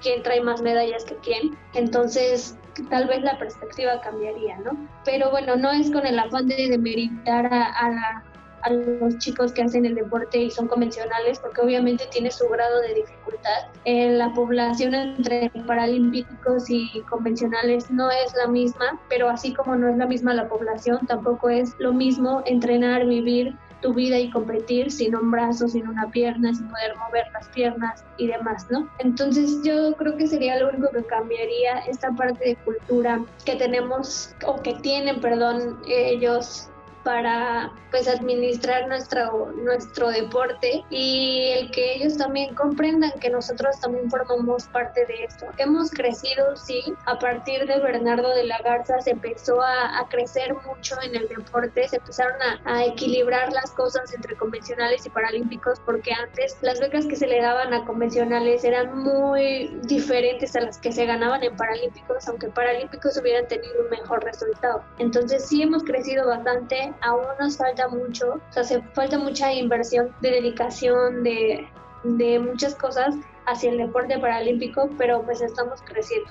quién 0.00 0.22
trae 0.22 0.40
más 0.40 0.62
medallas 0.62 1.04
que 1.04 1.16
quién, 1.16 1.56
entonces 1.74 2.56
tal 2.88 3.06
vez 3.06 3.22
la 3.22 3.38
perspectiva 3.38 4.00
cambiaría, 4.00 4.58
¿no? 4.60 4.70
Pero 5.04 5.30
bueno, 5.30 5.56
no 5.56 5.70
es 5.70 5.90
con 5.90 6.06
el 6.06 6.18
afán 6.18 6.48
de 6.48 6.68
demeritar 6.68 7.52
a, 7.52 7.64
a, 7.64 8.22
a 8.62 8.70
los 8.70 9.18
chicos 9.18 9.52
que 9.52 9.62
hacen 9.62 9.84
el 9.86 9.94
deporte 9.94 10.38
y 10.38 10.50
son 10.50 10.68
convencionales, 10.68 11.38
porque 11.38 11.60
obviamente 11.60 12.06
tiene 12.10 12.30
su 12.30 12.48
grado 12.48 12.80
de 12.80 12.94
dificultad. 12.94 13.68
Eh, 13.84 14.10
la 14.10 14.32
población 14.32 14.94
entre 14.94 15.50
paralímpicos 15.66 16.68
y 16.68 17.02
convencionales 17.08 17.90
no 17.90 18.10
es 18.10 18.34
la 18.34 18.46
misma, 18.46 19.00
pero 19.08 19.28
así 19.28 19.52
como 19.52 19.76
no 19.76 19.88
es 19.88 19.96
la 19.96 20.06
misma 20.06 20.34
la 20.34 20.48
población, 20.48 20.98
tampoco 21.06 21.48
es 21.48 21.74
lo 21.78 21.92
mismo 21.92 22.42
entrenar, 22.46 23.06
vivir 23.06 23.56
tu 23.82 23.92
vida 23.92 24.18
y 24.18 24.30
competir 24.30 24.90
sin 24.90 25.14
un 25.14 25.30
brazo, 25.30 25.68
sin 25.68 25.86
una 25.86 26.10
pierna, 26.10 26.54
sin 26.54 26.68
poder 26.68 26.96
mover 26.96 27.24
las 27.34 27.48
piernas 27.48 28.04
y 28.16 28.28
demás, 28.28 28.66
¿no? 28.70 28.88
Entonces 29.00 29.60
yo 29.62 29.94
creo 29.96 30.16
que 30.16 30.26
sería 30.26 30.58
lo 30.58 30.70
único 30.70 30.88
que 30.90 31.04
cambiaría 31.04 31.80
esta 31.80 32.10
parte 32.12 32.50
de 32.50 32.56
cultura 32.56 33.20
que 33.44 33.56
tenemos 33.56 34.34
o 34.46 34.62
que 34.62 34.74
tienen, 34.74 35.20
perdón, 35.20 35.80
ellos 35.86 36.70
para 37.04 37.72
pues 37.90 38.08
administrar 38.08 38.88
nuestro, 38.88 39.52
nuestro 39.52 40.08
deporte 40.08 40.84
y 40.90 41.52
el 41.58 41.70
que 41.70 41.94
ellos 41.94 42.16
también 42.16 42.54
comprendan 42.54 43.12
que 43.20 43.28
nosotros 43.28 43.78
también 43.80 44.10
formamos 44.10 44.64
parte 44.68 45.04
de 45.06 45.24
esto. 45.24 45.46
Hemos 45.58 45.90
crecido, 45.90 46.56
sí, 46.56 46.82
a 47.04 47.18
partir 47.18 47.66
de 47.66 47.78
Bernardo 47.80 48.34
de 48.34 48.44
la 48.44 48.58
Garza 48.62 49.00
se 49.00 49.10
empezó 49.10 49.60
a, 49.62 50.08
crecer 50.10 50.54
mucho 50.66 50.96
en 51.02 51.14
el 51.14 51.28
deporte, 51.28 51.88
se 51.88 51.96
empezaron 51.96 52.36
a, 52.64 52.84
equilibrar 52.84 53.52
las 53.52 53.70
cosas 53.70 54.12
entre 54.12 54.36
convencionales 54.36 55.06
y 55.06 55.10
paralímpicos 55.10 55.80
porque 55.84 56.12
antes 56.12 56.56
las 56.62 56.80
becas 56.80 57.06
que 57.06 57.16
se 57.16 57.26
le 57.26 57.40
daban 57.40 57.72
a 57.72 57.84
convencionales 57.84 58.64
eran 58.64 58.98
muy 58.98 59.78
diferentes 59.84 60.56
a 60.56 60.60
las 60.60 60.78
que 60.78 60.92
se 60.92 61.06
ganaban 61.06 61.42
en 61.44 61.56
paralímpicos, 61.56 62.28
aunque 62.28 62.48
paralímpicos 62.48 63.16
hubieran 63.18 63.46
tenido 63.46 63.84
un 63.84 63.90
mejor 63.90 64.24
resultado. 64.24 64.82
Entonces 64.98 65.46
sí 65.46 65.62
hemos 65.62 65.84
crecido 65.84 66.26
bastante 66.26 66.91
aún 67.00 67.24
nos 67.40 67.56
falta 67.56 67.88
mucho, 67.88 68.34
o 68.34 68.52
sea, 68.52 68.62
hace 68.62 68.82
falta 68.94 69.18
mucha 69.18 69.52
inversión 69.52 70.10
de 70.20 70.30
dedicación, 70.30 71.22
de, 71.22 71.66
de 72.04 72.38
muchas 72.38 72.74
cosas 72.74 73.14
hacia 73.46 73.70
el 73.70 73.78
deporte 73.78 74.18
paralímpico, 74.18 74.90
pero 74.98 75.22
pues 75.22 75.40
estamos 75.40 75.80
creciendo. 75.82 76.30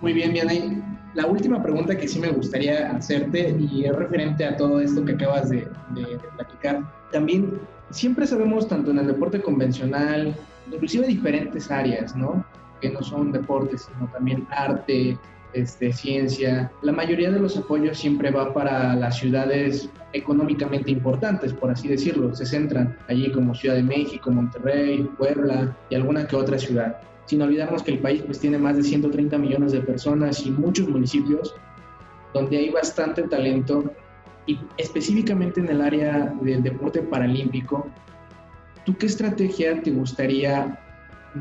Muy 0.00 0.12
bien, 0.12 0.32
Vianey. 0.32 0.82
La 1.14 1.26
última 1.26 1.62
pregunta 1.62 1.96
que 1.96 2.08
sí 2.08 2.18
me 2.18 2.30
gustaría 2.30 2.90
hacerte 2.90 3.54
y 3.58 3.84
es 3.84 3.94
referente 3.94 4.44
a 4.44 4.56
todo 4.56 4.80
esto 4.80 5.04
que 5.04 5.12
acabas 5.12 5.50
de, 5.50 5.68
de, 5.90 6.02
de 6.02 6.28
platicar. 6.36 6.82
También 7.12 7.60
siempre 7.90 8.26
sabemos, 8.26 8.66
tanto 8.66 8.90
en 8.90 8.98
el 8.98 9.06
deporte 9.06 9.40
convencional, 9.40 10.34
inclusive 10.70 11.06
diferentes 11.06 11.70
áreas, 11.70 12.16
¿no? 12.16 12.44
Que 12.80 12.90
no 12.90 13.02
son 13.02 13.30
deportes, 13.30 13.82
sino 13.82 14.10
también 14.10 14.46
arte, 14.50 15.18
este, 15.54 15.92
ciencia. 15.92 16.70
La 16.82 16.92
mayoría 16.92 17.30
de 17.30 17.38
los 17.38 17.56
apoyos 17.56 17.98
siempre 17.98 18.30
va 18.30 18.52
para 18.52 18.94
las 18.94 19.18
ciudades 19.18 19.88
económicamente 20.12 20.90
importantes, 20.90 21.52
por 21.52 21.70
así 21.70 21.88
decirlo. 21.88 22.34
Se 22.34 22.46
centran 22.46 22.96
allí 23.08 23.30
como 23.32 23.54
Ciudad 23.54 23.76
de 23.76 23.82
México, 23.82 24.30
Monterrey, 24.30 25.08
Puebla 25.18 25.76
y 25.90 25.94
alguna 25.94 26.26
que 26.26 26.36
otra 26.36 26.58
ciudad. 26.58 26.98
Sin 27.26 27.42
olvidarnos 27.42 27.82
que 27.82 27.92
el 27.92 27.98
país 27.98 28.22
pues, 28.22 28.40
tiene 28.40 28.58
más 28.58 28.76
de 28.76 28.82
130 28.82 29.38
millones 29.38 29.72
de 29.72 29.80
personas 29.80 30.44
y 30.44 30.50
muchos 30.50 30.88
municipios 30.88 31.54
donde 32.34 32.58
hay 32.58 32.70
bastante 32.70 33.22
talento 33.24 33.92
y 34.46 34.58
específicamente 34.76 35.60
en 35.60 35.68
el 35.68 35.80
área 35.80 36.34
del 36.40 36.62
deporte 36.62 37.02
paralímpico, 37.02 37.86
¿tú 38.84 38.96
qué 38.96 39.06
estrategia 39.06 39.80
te 39.82 39.90
gustaría, 39.90 40.78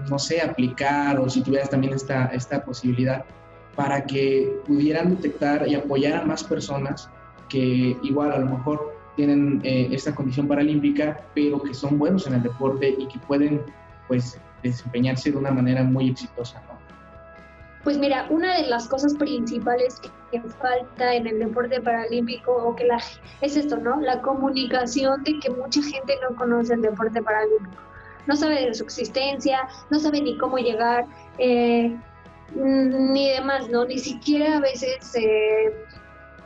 no 0.10 0.19
sé, 0.19 0.41
aplicar 0.41 1.19
o 1.19 1.30
si 1.30 1.41
tuvieras 1.41 1.69
también 1.69 1.93
esta, 1.93 2.26
esta 2.28 2.63
posibilidad 2.63 3.26
para 3.75 4.05
que 4.05 4.62
pudieran 4.67 5.15
detectar 5.15 5.67
y 5.67 5.75
apoyar 5.75 6.21
a 6.21 6.25
más 6.25 6.43
personas 6.43 7.10
que 7.49 7.97
igual 8.03 8.31
a 8.31 8.39
lo 8.39 8.45
mejor 8.47 8.93
tienen 9.15 9.62
eh, 9.63 9.89
esta 9.91 10.15
condición 10.15 10.47
paralímpica, 10.47 11.21
pero 11.36 11.62
que 11.62 11.73
son 11.73 11.97
buenos 11.97 12.27
en 12.27 12.36
el 12.36 12.43
deporte 12.43 12.95
y 12.97 13.07
que 13.07 13.19
pueden 13.19 13.62
pues 14.07 14.39
desempeñarse 14.63 15.31
de 15.31 15.38
una 15.38 15.51
manera 15.51 15.84
muy 15.84 16.10
exitosa. 16.10 16.62
¿no? 16.67 16.79
Pues 17.84 17.97
mira, 17.97 18.27
una 18.29 18.57
de 18.57 18.67
las 18.67 18.88
cosas 18.88 19.15
principales 19.15 19.99
que, 19.99 20.10
que, 20.31 20.47
falta 20.49 21.15
en 21.15 21.27
el 21.27 21.39
deporte 21.39 21.81
paralímpico 21.81 22.51
o 22.51 22.75
que 22.75 22.86
la, 22.86 23.01
es 23.41 23.57
esto, 23.57 23.77
¿no? 23.77 23.99
La 23.99 24.21
comunicación 24.21 25.23
de 25.23 25.39
que 25.39 25.49
mucha 25.49 25.81
gente 25.81 26.13
no 26.21 26.36
conoce 26.36 26.75
el 26.75 26.81
deporte 26.81 27.21
paralímpico. 27.21 27.81
No 28.27 28.36
sabe 28.36 28.67
de 28.67 28.73
su 28.75 28.84
existencia, 28.84 29.67
no 29.89 29.99
sabe 29.99 30.21
ni 30.21 30.38
cómo 30.38 30.57
llegar. 30.57 31.05
Eh, 31.39 31.97
ni 32.55 33.31
demás, 33.31 33.69
¿no? 33.69 33.85
Ni 33.85 33.99
siquiera 33.99 34.57
a 34.57 34.59
veces 34.59 35.15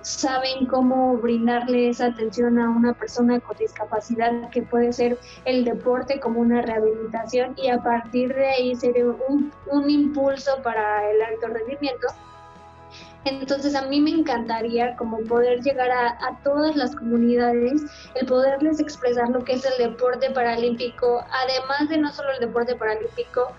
saben 0.05 0.67
cómo 0.67 1.17
brindarle 1.17 1.89
esa 1.89 2.07
atención 2.07 2.59
a 2.59 2.69
una 2.69 2.93
persona 2.93 3.39
con 3.39 3.57
discapacidad 3.57 4.49
que 4.51 4.61
puede 4.61 4.93
ser 4.93 5.17
el 5.45 5.65
deporte 5.65 6.19
como 6.19 6.41
una 6.41 6.61
rehabilitación 6.61 7.55
y 7.57 7.69
a 7.69 7.79
partir 7.79 8.33
de 8.35 8.47
ahí 8.47 8.75
sería 8.75 9.05
un, 9.05 9.51
un 9.71 9.89
impulso 9.89 10.61
para 10.61 11.09
el 11.09 11.21
alto 11.23 11.47
rendimiento. 11.47 12.07
Entonces 13.23 13.73
a 13.73 13.81
mí 13.87 13.99
me 13.99 14.11
encantaría 14.11 14.95
como 14.95 15.17
poder 15.21 15.63
llegar 15.63 15.89
a, 15.89 16.09
a, 16.09 16.37
todas 16.43 16.75
las 16.75 16.95
comunidades, 16.95 17.81
el 18.13 18.27
poderles 18.27 18.79
expresar 18.79 19.29
lo 19.29 19.43
que 19.43 19.53
es 19.53 19.65
el 19.65 19.89
deporte 19.89 20.29
paralímpico, 20.29 21.25
además 21.31 21.89
de 21.89 21.97
no 21.97 22.13
solo 22.13 22.29
el 22.33 22.39
deporte 22.39 22.75
paralímpico, 22.75 23.55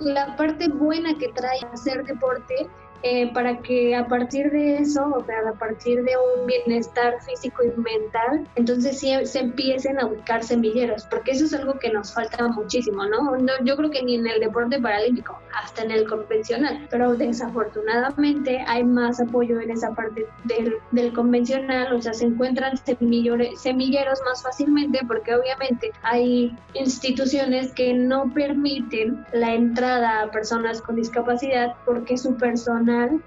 la 0.00 0.36
parte 0.36 0.68
buena 0.68 1.16
que 1.18 1.28
trae 1.28 1.60
hacer 1.72 2.04
deporte, 2.04 2.68
eh, 3.02 3.32
para 3.32 3.58
que 3.58 3.94
a 3.94 4.06
partir 4.06 4.50
de 4.50 4.78
eso, 4.78 5.04
o 5.14 5.24
sea, 5.24 5.40
a 5.48 5.52
partir 5.52 6.02
de 6.02 6.12
un 6.16 6.46
bienestar 6.46 7.14
físico 7.22 7.62
y 7.64 7.68
mental, 7.80 8.46
entonces 8.54 8.98
sí 8.98 9.12
se 9.24 9.40
empiecen 9.40 10.00
a 10.00 10.06
ubicar 10.06 10.44
semilleros, 10.44 11.06
porque 11.06 11.32
eso 11.32 11.44
es 11.44 11.54
algo 11.54 11.78
que 11.78 11.90
nos 11.90 12.12
falta 12.12 12.46
muchísimo, 12.48 13.04
¿no? 13.06 13.36
no 13.36 13.52
yo 13.64 13.76
creo 13.76 13.90
que 13.90 14.02
ni 14.02 14.16
en 14.16 14.26
el 14.26 14.40
deporte 14.40 14.80
paralímpico, 14.80 15.38
hasta 15.62 15.82
en 15.82 15.90
el 15.90 16.08
convencional, 16.08 16.86
pero 16.90 17.14
desafortunadamente 17.14 18.64
hay 18.66 18.84
más 18.84 19.20
apoyo 19.20 19.60
en 19.60 19.70
esa 19.70 19.90
parte 19.94 20.26
del, 20.44 20.76
del 20.90 21.12
convencional, 21.12 21.92
o 21.92 22.00
sea, 22.00 22.12
se 22.12 22.26
encuentran 22.26 22.76
semilleros, 22.76 24.20
más 24.24 24.42
fácilmente 24.42 25.00
porque 25.06 25.34
obviamente 25.34 25.92
hay 26.02 26.56
instituciones 26.74 27.72
que 27.72 27.94
no 27.94 28.32
permiten 28.32 29.24
la 29.32 29.54
entrada 29.54 30.22
a 30.22 30.30
personas 30.30 30.80
con 30.80 30.96
discapacidad 30.96 31.74
porque 31.84 32.16
su 32.16 32.36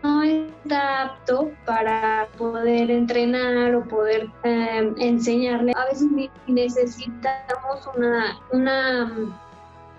no 0.04 0.24
está 0.24 1.04
apto 1.04 1.52
para 1.66 2.28
poder 2.38 2.90
entrenar 2.92 3.76
o 3.76 3.84
poder 3.84 4.30
eh, 4.44 4.94
enseñarle. 4.98 5.74
A 5.76 5.86
veces 5.86 6.08
necesitamos 6.48 7.90
una, 7.96 8.40
una 8.52 9.12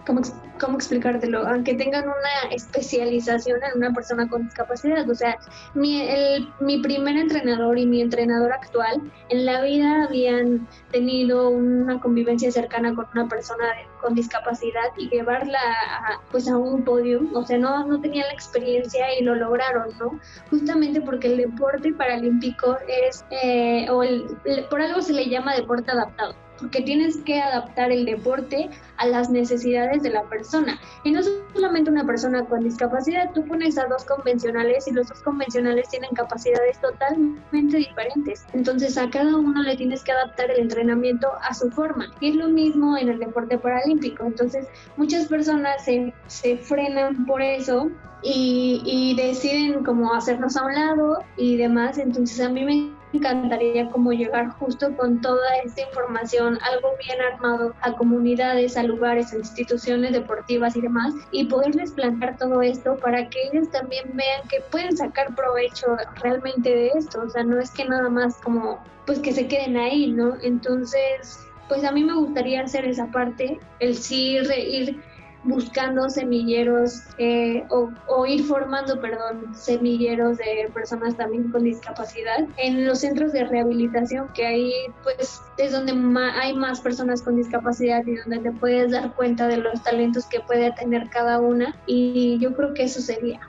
¿cómo, 0.06 0.22
cómo 0.60 0.76
explicártelo? 0.76 1.46
Aunque 1.46 1.74
tengan 1.74 2.04
una 2.04 2.54
especialización 2.54 3.60
en 3.62 3.78
una 3.78 3.92
persona 3.92 4.28
con 4.28 4.44
discapacidad. 4.44 5.08
O 5.08 5.14
sea, 5.14 5.38
mi, 5.74 6.00
el, 6.02 6.48
mi 6.60 6.78
primer 6.80 7.16
entrenador 7.16 7.78
y 7.78 7.86
mi 7.86 8.00
entrenador 8.00 8.52
actual 8.52 9.02
en 9.28 9.44
la 9.44 9.62
vida 9.62 10.04
habían 10.04 10.66
tenido 10.92 11.50
una 11.50 12.00
convivencia 12.00 12.50
cercana 12.50 12.94
con 12.94 13.06
una 13.12 13.28
persona 13.28 13.64
con 14.00 14.14
discapacidad 14.14 14.92
y 14.96 15.08
llevarla 15.08 15.58
a, 15.58 16.20
pues 16.30 16.48
a 16.48 16.56
un 16.56 16.84
podio. 16.84 17.22
O 17.34 17.44
sea, 17.44 17.58
no, 17.58 17.86
no 17.86 18.00
tenían 18.00 18.26
la 18.28 18.34
experiencia 18.34 19.06
y 19.18 19.24
lo 19.24 19.34
lograron, 19.34 19.88
¿no? 19.98 20.18
Justamente 20.50 21.00
porque 21.00 21.26
el 21.28 21.36
deporte 21.36 21.92
paralímpico 21.92 22.76
es, 22.86 23.24
eh, 23.30 23.88
o 23.90 24.02
el, 24.02 24.26
por 24.70 24.80
algo 24.80 25.02
se 25.02 25.12
le 25.12 25.28
llama 25.28 25.54
deporte 25.54 25.90
adaptado 25.90 26.45
porque 26.58 26.82
tienes 26.82 27.18
que 27.18 27.40
adaptar 27.40 27.92
el 27.92 28.04
deporte 28.04 28.70
a 28.96 29.06
las 29.06 29.30
necesidades 29.30 30.02
de 30.02 30.10
la 30.10 30.22
persona. 30.24 30.78
Y 31.04 31.12
no 31.12 31.20
solamente 31.54 31.90
una 31.90 32.04
persona 32.04 32.44
con 32.44 32.64
discapacidad, 32.64 33.32
tú 33.32 33.44
pones 33.44 33.78
a 33.78 33.86
dos 33.86 34.04
convencionales 34.04 34.88
y 34.88 34.92
los 34.92 35.08
dos 35.08 35.20
convencionales 35.22 35.88
tienen 35.88 36.10
capacidades 36.14 36.80
totalmente 36.80 37.76
diferentes. 37.76 38.46
Entonces 38.52 38.96
a 38.96 39.10
cada 39.10 39.36
uno 39.36 39.62
le 39.62 39.76
tienes 39.76 40.02
que 40.02 40.12
adaptar 40.12 40.50
el 40.50 40.60
entrenamiento 40.60 41.28
a 41.42 41.54
su 41.54 41.70
forma. 41.70 42.06
Y 42.20 42.30
es 42.30 42.36
lo 42.36 42.48
mismo 42.48 42.96
en 42.96 43.08
el 43.08 43.18
deporte 43.18 43.58
paralímpico. 43.58 44.24
Entonces 44.24 44.66
muchas 44.96 45.26
personas 45.26 45.84
se, 45.84 46.12
se 46.26 46.56
frenan 46.56 47.26
por 47.26 47.42
eso 47.42 47.90
y, 48.22 48.82
y 48.84 49.14
deciden 49.16 49.84
como 49.84 50.14
hacernos 50.14 50.56
a 50.56 50.64
un 50.64 50.74
lado 50.74 51.18
y 51.36 51.56
demás. 51.56 51.98
Entonces 51.98 52.40
a 52.40 52.48
mí 52.48 52.64
me 52.64 52.95
encantaría 53.12 53.88
como 53.90 54.12
llegar 54.12 54.50
justo 54.58 54.94
con 54.96 55.20
toda 55.20 55.56
esta 55.64 55.82
información, 55.82 56.58
algo 56.62 56.90
bien 57.04 57.18
armado 57.32 57.74
a 57.82 57.92
comunidades, 57.92 58.76
a 58.76 58.82
lugares, 58.82 59.32
a 59.32 59.36
instituciones 59.36 60.12
deportivas 60.12 60.76
y 60.76 60.80
demás, 60.80 61.14
y 61.30 61.44
poderles 61.46 61.92
plantear 61.92 62.36
todo 62.36 62.62
esto 62.62 62.96
para 62.96 63.28
que 63.28 63.38
ellos 63.52 63.70
también 63.70 64.04
vean 64.14 64.48
que 64.48 64.60
pueden 64.70 64.96
sacar 64.96 65.34
provecho 65.34 65.96
realmente 66.22 66.68
de 66.68 66.88
esto, 66.88 67.22
o 67.22 67.30
sea, 67.30 67.44
no 67.44 67.60
es 67.60 67.70
que 67.70 67.84
nada 67.84 68.08
más 68.08 68.36
como 68.36 68.78
pues 69.06 69.20
que 69.20 69.32
se 69.32 69.46
queden 69.46 69.76
ahí, 69.76 70.10
¿no? 70.10 70.34
Entonces, 70.42 71.46
pues 71.68 71.84
a 71.84 71.92
mí 71.92 72.02
me 72.02 72.14
gustaría 72.14 72.62
hacer 72.62 72.84
esa 72.84 73.06
parte, 73.06 73.60
el 73.78 73.96
sí 73.96 74.36
ir 74.36 75.00
buscando 75.44 76.08
semilleros 76.10 77.02
eh, 77.18 77.64
o, 77.70 78.26
ir 78.26 78.44
formando, 78.44 79.00
perdón, 79.00 79.54
semilleros 79.54 80.38
de 80.38 80.70
personas 80.74 81.16
también 81.16 81.50
con 81.50 81.62
discapacidad 81.62 82.46
en 82.56 82.84
los 82.84 83.00
centros 83.00 83.32
de 83.32 83.44
rehabilitación 83.44 84.28
que 84.34 84.46
hay, 84.46 84.72
pues 85.02 85.40
es 85.58 85.72
donde 85.72 85.92
hay 86.40 86.54
más 86.54 86.80
personas 86.80 87.22
con 87.22 87.36
discapacidad 87.36 88.04
y 88.06 88.16
donde 88.16 88.38
te 88.38 88.52
puedes 88.52 88.92
dar 88.92 89.14
cuenta 89.14 89.46
de 89.46 89.58
los 89.58 89.82
talentos 89.82 90.26
que 90.26 90.40
puede 90.40 90.72
tener 90.72 91.08
cada 91.10 91.40
una 91.40 91.76
y 91.86 92.38
yo 92.38 92.54
creo 92.54 92.74
que 92.74 92.84
eso 92.84 93.00
sería. 93.00 93.40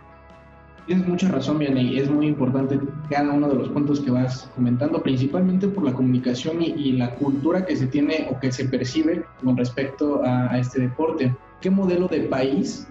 Tienes 0.85 1.05
mucha 1.05 1.27
razón, 1.27 1.59
Vianney. 1.59 1.99
Es 1.99 2.09
muy 2.09 2.27
importante 2.27 2.79
cada 3.09 3.33
uno 3.33 3.49
de 3.49 3.55
los 3.55 3.67
puntos 3.69 3.99
que 3.99 4.09
vas 4.09 4.49
comentando, 4.55 5.03
principalmente 5.03 5.67
por 5.67 5.83
la 5.83 5.91
comunicación 5.91 6.61
y, 6.61 6.93
la 6.93 7.13
cultura 7.15 7.65
que 7.65 7.75
se 7.75 7.87
tiene 7.87 8.29
o 8.31 8.39
que 8.39 8.53
se 8.53 8.63
percibe 8.69 9.25
con 9.43 9.57
respecto 9.57 10.21
a 10.23 10.57
este 10.57 10.79
deporte. 10.79 11.35
¿Qué 11.61 11.69
modelo 11.69 12.07
de 12.07 12.21
país 12.21 12.87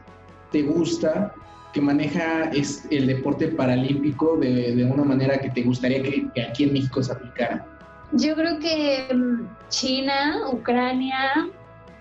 te 0.53 0.63
gusta 0.63 1.33
que 1.73 1.81
maneja 1.81 2.45
es 2.51 2.87
el 2.91 3.07
deporte 3.07 3.49
paralímpico 3.49 4.37
de, 4.39 4.89
una 4.91 5.05
manera 5.05 5.39
que 5.39 5.51
te 5.51 5.63
gustaría 5.63 6.03
que, 6.03 6.27
aquí 6.49 6.65
en 6.65 6.73
México 6.73 7.03
se 7.03 7.13
aplicara? 7.13 7.67
Yo 8.13 8.35
creo 8.35 8.59
que 8.59 9.09
mm, 9.15 9.47
China, 9.69 10.49
Ucrania, 10.51 11.49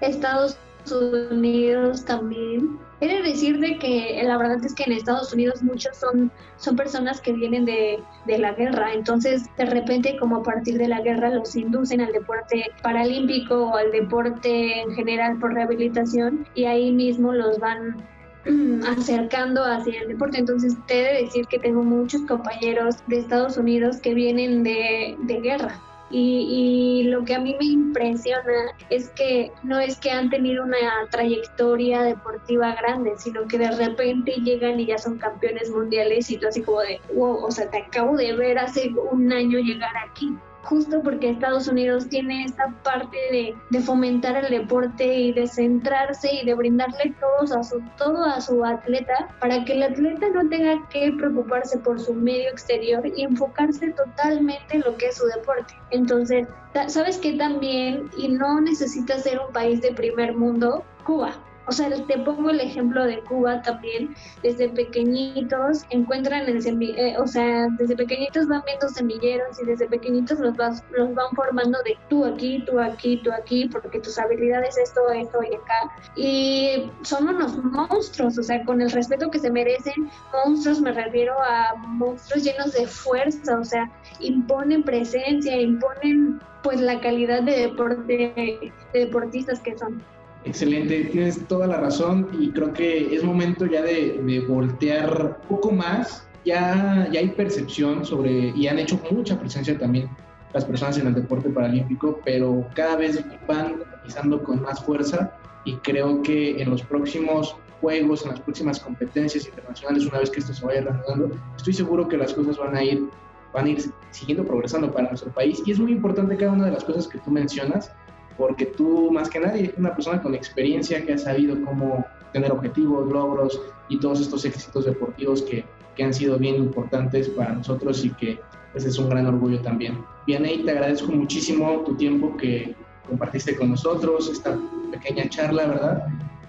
Estados 0.02 0.58
Unidos 0.92 2.06
también. 2.06 2.80
Quiere 3.00 3.22
decir 3.24 3.60
de 3.60 3.78
que 3.78 4.22
la 4.24 4.38
verdad 4.38 4.64
es 4.64 4.74
que 4.74 4.84
en 4.84 4.94
Estados 4.94 5.34
Unidos 5.34 5.62
muchos 5.62 5.98
son, 5.98 6.32
son 6.58 6.76
personas 6.76 7.20
que 7.20 7.34
vienen 7.34 7.66
de, 7.66 8.00
de, 8.26 8.38
la 8.38 8.54
guerra, 8.54 8.94
entonces 8.94 9.44
de 9.58 9.66
repente 9.66 10.18
como 10.18 10.38
a 10.38 10.44
partir 10.44 10.78
de 10.78 10.88
la 10.88 11.02
guerra 11.02 11.30
los 11.30 11.56
inducen 11.56 12.02
al 12.02 12.14
deporte 12.14 12.72
paralímpico 12.82 13.66
o 13.66 13.76
al 13.76 13.92
deporte 13.92 14.80
en 14.80 14.92
general 14.96 15.38
por 15.40 15.54
rehabilitación 15.54 16.48
y 16.56 16.66
ahí 16.66 16.92
mismo 16.92 17.34
los 17.34 17.60
van 17.60 17.98
acercando 18.98 19.64
hacia 19.64 20.02
el 20.02 20.08
deporte. 20.10 20.40
Entonces, 20.40 20.76
te 20.88 21.02
he 21.02 21.14
de 21.14 21.24
decir 21.24 21.48
que 21.48 21.60
tengo 21.60 21.84
muchos 21.84 22.22
compañeros 22.22 22.98
de 23.08 23.20
Estados 23.20 23.58
Unidos 23.58 23.98
que 23.98 24.14
vienen 24.14 24.64
de, 24.64 25.18
de 25.24 25.42
guerra. 25.42 25.82
Y, 26.12 27.04
lo 27.08 27.24
que 27.26 27.36
a 27.36 27.40
mí 27.40 27.56
me 27.60 27.66
impresiona 27.66 28.76
es 28.90 29.10
que 29.10 29.52
no 29.64 29.80
es 29.80 29.98
que 29.98 30.12
han 30.12 30.30
tenido 30.30 30.64
una 30.64 31.08
trayectoria 31.10 32.04
deportiva 32.04 32.76
grande, 32.76 33.14
sino 33.18 33.48
que 33.48 33.58
de 33.58 33.72
repente 33.72 34.34
llegan 34.44 34.80
y 34.80 34.86
ya 34.86 34.98
son 34.98 35.18
campeones 35.18 35.70
mundiales 35.70 36.30
y 36.30 36.38
tú 36.38 36.48
así 36.48 36.62
como 36.62 36.82
de, 36.82 37.00
wow, 37.14 37.46
o 37.46 37.52
sea, 37.52 37.70
te 37.70 37.80
acabo 37.80 38.18
de 38.18 38.34
ver 38.34 38.60
hace 38.60 38.92
un 39.12 39.32
año 39.32 39.60
llegar 39.60 39.94
aquí 39.98 40.38
justo 40.66 41.02
porque 41.02 41.30
Estados 41.30 41.68
Unidos 41.68 42.10
tiene 42.10 42.44
esta 42.44 42.74
parte 42.84 43.18
de, 43.32 43.56
de, 43.70 43.80
fomentar 43.80 44.36
el 44.44 44.50
deporte 44.50 45.06
y 45.06 45.32
de 45.32 45.48
centrarse 45.48 46.34
y 46.34 46.46
de 46.46 46.56
brindarle 46.56 47.16
todos 47.20 47.52
a 47.52 47.64
su, 47.64 47.82
todo 47.98 48.24
a 48.24 48.42
su 48.42 48.64
atleta 48.66 49.30
para 49.40 49.64
que 49.64 49.74
el 49.74 49.84
atleta 49.84 50.28
no 50.30 50.50
tenga 50.50 50.88
que 50.90 51.14
preocuparse 51.18 51.78
por 51.80 52.00
su 52.00 52.14
medio 52.14 52.50
exterior 52.50 53.06
y 53.06 53.24
enfocarse 53.24 53.92
totalmente 53.92 54.76
en 54.76 54.82
lo 54.82 54.98
que 54.98 55.08
es 55.08 55.18
su 55.18 55.26
deporte. 55.28 55.74
Entonces, 55.92 56.48
¿sabes 56.88 57.18
qué 57.18 57.34
también? 57.34 58.10
Y 58.18 58.30
no 58.30 58.60
necesita 58.62 59.20
ser 59.20 59.40
un 59.40 59.54
país 59.54 59.82
de 59.82 59.94
primer 59.94 60.34
mundo, 60.36 60.84
Cuba. 61.06 61.34
O 61.68 61.72
sea, 61.72 61.90
te 61.90 62.18
pongo 62.20 62.50
el 62.50 62.60
ejemplo 62.60 63.06
de 63.06 63.20
Cuba 63.22 63.62
también. 63.62 64.16
Desde 64.44 64.70
pequeñitos 64.70 65.86
encuentran 65.90 66.48
el 66.48 66.66
eh, 66.66 67.16
o 67.18 67.28
sea, 67.28 67.68
desde 67.78 67.96
pequeñitos 67.96 68.48
van 68.48 68.64
viendo 68.66 68.88
semilleros 68.90 69.62
y 69.62 69.66
desde 69.66 69.88
pequeñitos 69.88 70.40
los, 70.40 70.56
los 70.58 71.14
van 71.14 71.32
formando 71.36 71.80
de 71.84 71.98
tú 72.10 72.26
aquí, 72.26 72.64
tú 72.66 72.80
aquí, 72.80 73.18
tú 73.24 73.32
aquí, 73.32 73.68
porque 73.70 74.00
tus 74.00 74.18
habilidades 74.18 74.78
esto, 74.78 75.02
esto 75.12 75.40
y 75.44 75.56
acá. 75.56 75.92
Y 76.16 76.92
son 77.04 77.30
unos 77.30 77.58
monstruos, 77.58 78.38
o 78.38 78.44
sea, 78.44 78.64
con 78.66 78.82
el 78.82 78.92
respeto 78.92 79.30
que 79.30 79.40
se 79.40 79.52
merecen, 79.52 80.10
monstruos 80.34 80.82
me 80.82 80.92
refiero 80.92 81.36
a 81.42 81.76
monstruos 81.76 82.44
llenos 82.44 82.74
de 82.74 82.88
fuerza, 82.88 83.60
o 83.60 83.66
sea, 83.66 83.90
imponen 84.20 84.84
presencia, 84.84 85.60
imponen 85.60 86.40
pues 86.64 86.82
la 86.82 87.00
calidad 87.00 87.44
de 87.44 87.68
deporte, 87.68 88.34
de 88.36 88.74
deportistas 88.94 89.60
que 89.60 89.78
son. 89.78 90.02
Excelente, 90.46 91.06
tienes 91.06 91.44
toda 91.48 91.66
la 91.66 91.78
razón 91.78 92.30
y 92.40 92.52
creo 92.52 92.72
que 92.72 93.16
es 93.16 93.24
momento 93.24 93.66
ya 93.66 93.82
de, 93.82 94.46
voltear 94.48 95.40
un 95.42 95.48
poco 95.50 95.72
más. 95.72 96.28
Ya, 96.46 97.10
ya 97.12 97.20
hay 97.20 97.30
percepción 97.30 98.06
sobre, 98.06 98.54
y 98.56 98.68
han 98.68 98.78
hecho 98.78 99.02
mucha 99.10 99.40
presencia 99.40 99.76
también 99.80 100.08
las 100.54 100.64
personas 100.64 101.00
en 101.00 101.08
el 101.08 101.16
deporte 101.16 101.50
paralímpico, 101.50 102.20
pero 102.24 102.66
cada 102.76 102.98
vez 102.98 103.26
van 103.48 103.82
pisando 104.04 104.44
con 104.44 104.62
más 104.62 104.80
fuerza 104.84 105.36
y 105.66 105.74
creo 105.78 106.22
que 106.22 106.62
en 106.62 106.70
los 106.70 106.84
próximos 106.84 107.56
juegos, 107.82 108.24
en 108.24 108.32
las 108.32 108.40
próximas 108.40 108.80
competencias 108.80 109.48
internacionales, 109.48 110.06
una 110.06 110.20
vez 110.20 110.30
que 110.30 110.40
esto 110.40 110.54
se 110.54 110.64
vaya 110.64 110.82
reanudando, 110.82 111.32
estoy 111.58 111.74
seguro 111.74 112.08
que 112.08 112.18
las 112.18 112.34
cosas 112.34 112.58
van 112.58 112.76
a 112.76 112.84
ir 112.84 113.10
van 113.52 113.66
a 113.66 113.70
ir 113.70 113.82
siguiendo 114.12 114.44
progresando 114.44 114.92
para 114.92 115.08
nuestro 115.08 115.32
país 115.32 115.64
y 115.66 115.72
es 115.72 115.80
muy 115.80 115.94
importante 115.94 116.36
cada 116.36 116.52
una 116.52 116.66
de 116.66 116.72
las 116.72 116.84
cosas 116.84 117.08
que 117.08 117.18
tú 117.20 117.32
mencionas 117.32 117.90
porque 118.38 118.66
tú 118.66 119.12
más 119.12 119.30
que 119.30 119.40
nadie 119.40 119.66
eres 119.66 119.78
una 119.78 119.96
persona 119.96 120.22
con 120.22 120.36
experiencia 120.36 121.04
que 121.06 121.14
ha 121.14 121.18
sabido 121.18 121.56
cómo 121.64 122.06
tener 122.34 122.52
objetivos, 122.52 123.12
logros 123.12 123.62
y 123.88 124.00
todos 124.00 124.20
estos 124.22 124.44
éxitos 124.46 124.86
deportivos 124.86 125.42
que, 125.44 125.64
que 125.96 126.04
han 126.04 126.14
sido 126.14 126.38
bien 126.38 126.56
importantes 126.56 127.30
para 127.30 127.54
nosotros 127.54 128.04
y 128.04 128.10
que 128.12 128.40
pues, 128.74 128.86
es 128.86 128.98
un 128.98 129.10
gran 129.10 129.26
orgullo 129.26 129.62
también. 129.62 130.04
Ahí 130.28 130.64
te 130.66 130.72
agradezco 130.72 131.12
muchísimo 131.12 131.82
tu 131.86 131.96
tiempo 131.96 132.36
que 132.36 132.76
compartiste 133.08 133.56
con 133.56 133.70
nosotros, 133.70 134.30
esta 134.30 134.58
pequeña 134.92 135.30
charla, 135.30 135.68
¿verdad? 135.68 136.08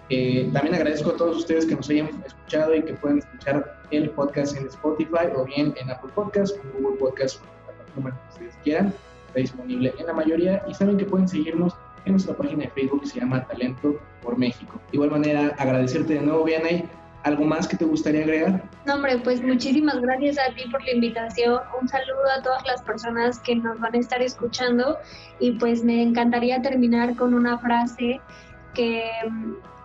Eh, 0.08 0.48
también 0.52 0.74
agradezco 0.74 1.10
a 1.10 1.16
todos 1.16 1.36
ustedes 1.36 1.66
que 1.66 1.74
nos 1.74 1.90
hayan 1.90 2.08
escuchado 2.24 2.74
y 2.74 2.82
que 2.82 2.94
pueden 2.94 3.18
escuchar 3.18 3.80
el 3.90 4.10
podcast 4.10 4.56
en 4.56 4.66
Spotify 4.66 5.26
o 5.36 5.44
bien 5.44 5.74
en 5.80 5.90
Apple 5.90 6.10
Podcast, 6.14 6.56
Google 6.78 6.96
Podcast, 6.96 7.40
la 7.96 8.10
que 8.10 8.28
ustedes 8.30 8.54
quieran. 8.62 8.92
Disponible 9.40 9.94
en 9.98 10.06
la 10.06 10.12
mayoría 10.12 10.64
y 10.68 10.74
saben 10.74 10.96
que 10.96 11.04
pueden 11.04 11.28
seguirnos 11.28 11.74
en 12.06 12.12
nuestra 12.12 12.34
página 12.34 12.64
de 12.64 12.70
Facebook 12.70 13.02
que 13.02 13.06
se 13.08 13.20
llama 13.20 13.46
Talento 13.46 13.98
por 14.22 14.38
México. 14.38 14.80
De 14.90 14.96
igual 14.96 15.10
manera, 15.10 15.54
agradecerte 15.58 16.14
de 16.14 16.20
nuevo, 16.20 16.44
Vianey. 16.44 16.84
¿Algo 17.24 17.44
más 17.44 17.66
que 17.66 17.76
te 17.76 17.84
gustaría 17.84 18.20
agregar? 18.20 18.62
No, 18.86 18.94
hombre, 18.94 19.18
pues 19.18 19.42
muchísimas 19.42 20.00
gracias 20.00 20.38
a 20.38 20.54
ti 20.54 20.62
por 20.70 20.84
la 20.84 20.92
invitación. 20.92 21.58
Un 21.80 21.88
saludo 21.88 22.22
a 22.38 22.40
todas 22.40 22.64
las 22.66 22.82
personas 22.82 23.40
que 23.40 23.56
nos 23.56 23.80
van 23.80 23.96
a 23.96 23.98
estar 23.98 24.22
escuchando 24.22 24.96
y 25.40 25.50
pues 25.52 25.82
me 25.82 26.02
encantaría 26.02 26.62
terminar 26.62 27.16
con 27.16 27.34
una 27.34 27.58
frase 27.58 28.20
que, 28.74 29.10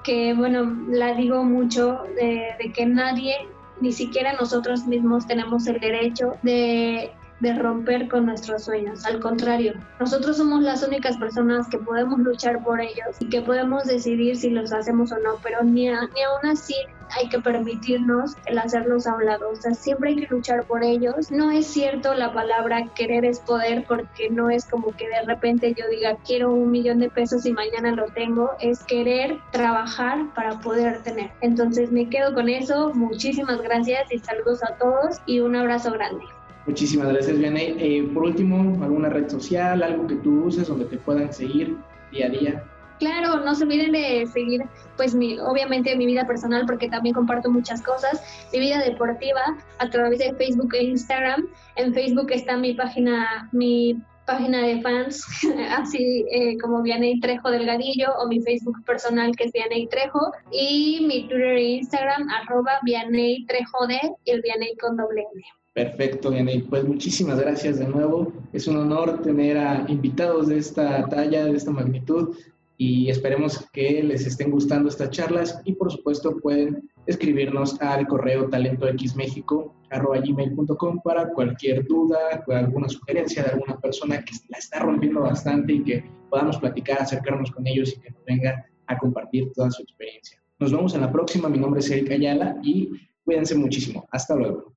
que 0.03 0.35
bueno, 0.35 0.71
la 0.89 1.15
digo 1.15 1.43
mucho, 1.43 2.03
de 2.15 2.71
que 2.75 2.85
nadie, 2.85 3.33
ni 3.79 3.91
siquiera 3.91 4.33
nosotros 4.33 4.85
mismos 4.85 5.25
tenemos 5.25 5.65
el 5.65 5.79
derecho 5.79 6.37
de 6.43 7.11
de 7.41 7.53
romper 7.53 8.07
con 8.07 8.25
nuestros 8.25 8.63
sueños. 8.63 9.05
Al 9.05 9.19
contrario, 9.19 9.73
nosotros 9.99 10.37
somos 10.37 10.61
las 10.61 10.87
únicas 10.87 11.17
personas 11.17 11.67
que 11.67 11.77
podemos 11.77 12.19
luchar 12.19 12.63
por 12.63 12.79
ellos 12.79 13.17
y 13.19 13.29
que 13.29 13.41
podemos 13.41 13.83
decidir 13.83 14.37
si 14.37 14.49
los 14.49 14.71
hacemos 14.71 15.11
o 15.11 15.19
no, 15.19 15.35
pero 15.43 15.63
ni, 15.63 15.87
ni 15.89 15.89
aún 15.91 16.45
así 16.49 16.75
hay 17.17 17.29
que 17.29 17.39
permitirnos 17.39 18.35
el 18.45 18.57
hacerlos 18.57 19.07
a 19.07 19.15
un 19.15 19.25
lado. 19.25 19.49
O 19.49 19.55
sea, 19.55 19.73
siempre 19.73 20.11
hay 20.11 20.15
que 20.15 20.27
luchar 20.33 20.63
por 20.63 20.83
ellos. 20.83 21.31
No 21.31 21.51
es 21.51 21.67
cierto 21.67 22.13
la 22.13 22.33
palabra 22.33 22.87
querer 22.95 23.25
es 23.25 23.39
poder 23.39 23.85
porque 23.87 24.29
no 24.29 24.49
es 24.49 24.65
como 24.65 24.95
que 24.95 25.07
de 25.07 25.21
repente 25.23 25.73
yo 25.77 25.87
diga 25.89 26.17
quiero 26.25 26.53
un 26.53 26.71
millón 26.71 26.99
de 26.99 27.09
pesos 27.09 27.45
y 27.45 27.51
mañana 27.51 27.91
lo 27.91 28.05
tengo. 28.07 28.51
Es 28.59 28.83
querer 28.83 29.39
trabajar 29.51 30.33
para 30.33 30.59
poder 30.59 31.03
tener. 31.03 31.31
Entonces 31.41 31.91
me 31.91 32.09
quedo 32.09 32.33
con 32.33 32.49
eso. 32.49 32.93
Muchísimas 32.93 33.61
gracias 33.61 34.11
y 34.11 34.19
saludos 34.19 34.63
a 34.63 34.75
todos 34.77 35.19
y 35.25 35.39
un 35.39 35.55
abrazo 35.55 35.91
grande. 35.91 36.23
Muchísimas 36.65 37.07
gracias, 37.07 37.37
Vianey. 37.37 37.75
Eh, 37.79 38.09
por 38.13 38.23
último, 38.23 38.83
¿alguna 38.83 39.09
red 39.09 39.27
social, 39.29 39.81
algo 39.81 40.05
que 40.07 40.15
tú 40.15 40.45
uses 40.45 40.67
donde 40.67 40.85
te 40.85 40.97
puedan 40.97 41.33
seguir 41.33 41.75
día 42.11 42.27
a 42.27 42.29
día? 42.29 42.63
Claro, 42.99 43.39
no 43.43 43.55
se 43.55 43.63
olviden 43.63 43.93
de 43.93 44.27
seguir, 44.27 44.61
pues, 44.95 45.15
mi, 45.15 45.39
obviamente 45.39 45.95
mi 45.95 46.05
vida 46.05 46.27
personal, 46.27 46.67
porque 46.67 46.87
también 46.87 47.15
comparto 47.15 47.49
muchas 47.49 47.81
cosas, 47.81 48.21
mi 48.53 48.59
vida 48.59 48.77
deportiva 48.77 49.41
a 49.79 49.89
través 49.89 50.19
de 50.19 50.35
Facebook 50.35 50.75
e 50.75 50.83
Instagram. 50.83 51.47
En 51.77 51.95
Facebook 51.95 52.27
está 52.29 52.57
mi 52.57 52.75
página, 52.75 53.49
mi 53.53 53.99
página 54.27 54.61
de 54.61 54.81
fans, 54.81 55.25
así 55.71 56.25
eh, 56.31 56.59
como 56.59 56.83
Vianey 56.83 57.19
Trejo 57.21 57.49
Delgadillo, 57.49 58.13
o 58.19 58.27
mi 58.27 58.39
Facebook 58.39 58.77
personal 58.85 59.35
que 59.35 59.45
es 59.45 59.51
Vianey 59.51 59.87
Trejo, 59.87 60.31
y 60.51 61.03
mi 61.07 61.27
Twitter 61.27 61.57
e 61.57 61.63
Instagram, 61.79 62.27
arroba 62.29 62.73
Vianey 62.83 63.47
Trejo 63.47 63.87
de, 63.87 63.99
y 64.25 64.31
el 64.31 64.41
Vianey 64.43 64.77
con 64.77 64.95
doble 64.95 65.25
N. 65.33 65.60
Perfecto, 65.73 66.33
Yaney. 66.33 66.63
Pues 66.63 66.83
muchísimas 66.83 67.39
gracias 67.39 67.79
de 67.79 67.87
nuevo. 67.87 68.33
Es 68.51 68.67
un 68.67 68.75
honor 68.77 69.21
tener 69.21 69.57
a 69.57 69.85
invitados 69.87 70.47
de 70.47 70.57
esta 70.57 71.07
talla, 71.07 71.45
de 71.45 71.55
esta 71.55 71.71
magnitud, 71.71 72.35
y 72.77 73.09
esperemos 73.09 73.69
que 73.71 74.01
les 74.01 74.25
estén 74.25 74.49
gustando 74.49 74.87
estas 74.89 75.11
charlas 75.11 75.61
y 75.65 75.73
por 75.73 75.91
supuesto 75.91 76.39
pueden 76.39 76.89
escribirnos 77.05 77.79
al 77.79 78.07
correo 78.07 78.49
talentoxmexico.com 78.49 81.01
para 81.03 81.29
cualquier 81.29 81.85
duda, 81.85 82.43
alguna 82.47 82.89
sugerencia 82.89 83.43
de 83.43 83.51
alguna 83.51 83.79
persona 83.79 84.25
que 84.25 84.33
la 84.49 84.57
está 84.57 84.79
rompiendo 84.79 85.21
bastante 85.21 85.73
y 85.73 85.83
que 85.83 86.03
podamos 86.29 86.57
platicar, 86.57 87.03
acercarnos 87.03 87.51
con 87.51 87.67
ellos 87.67 87.93
y 87.95 87.99
que 87.99 88.09
nos 88.09 88.25
vengan 88.25 88.63
a 88.87 88.97
compartir 88.97 89.51
toda 89.53 89.69
su 89.69 89.83
experiencia. 89.83 90.41
Nos 90.57 90.71
vemos 90.71 90.95
en 90.95 91.01
la 91.01 91.11
próxima. 91.11 91.47
Mi 91.49 91.59
nombre 91.59 91.81
es 91.81 91.91
Eric 91.91 92.09
Ayala 92.11 92.57
y 92.63 92.89
cuídense 93.23 93.53
muchísimo. 93.53 94.07
Hasta 94.11 94.35
luego. 94.35 94.70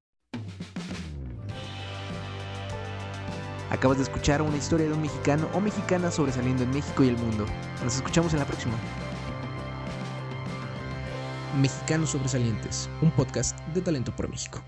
Acabas 3.85 3.99
de 3.99 4.05
escuchar 4.05 4.41
una 4.41 4.57
historia 4.57 4.87
de 4.87 4.95
un 4.95 5.03
mexicano 5.03 5.47
o 5.53 5.61
mexicana 5.61 6.11
sobresaliendo 6.11 6.63
en 6.63 6.71
México 6.71 7.05
y 7.05 7.09
el 7.09 7.19
mundo. 7.19 7.45
Nos 7.85 7.97
escuchamos 7.97 8.33
en 8.33 8.39
la 8.39 8.47
próxima. 8.47 8.73
Mexicanos 11.61 12.09
Sobresalientes, 12.09 12.89
un 13.03 13.11
podcast 13.11 13.59
de 13.75 13.83
Talento 13.83 14.11
por 14.17 14.31
México. 14.31 14.63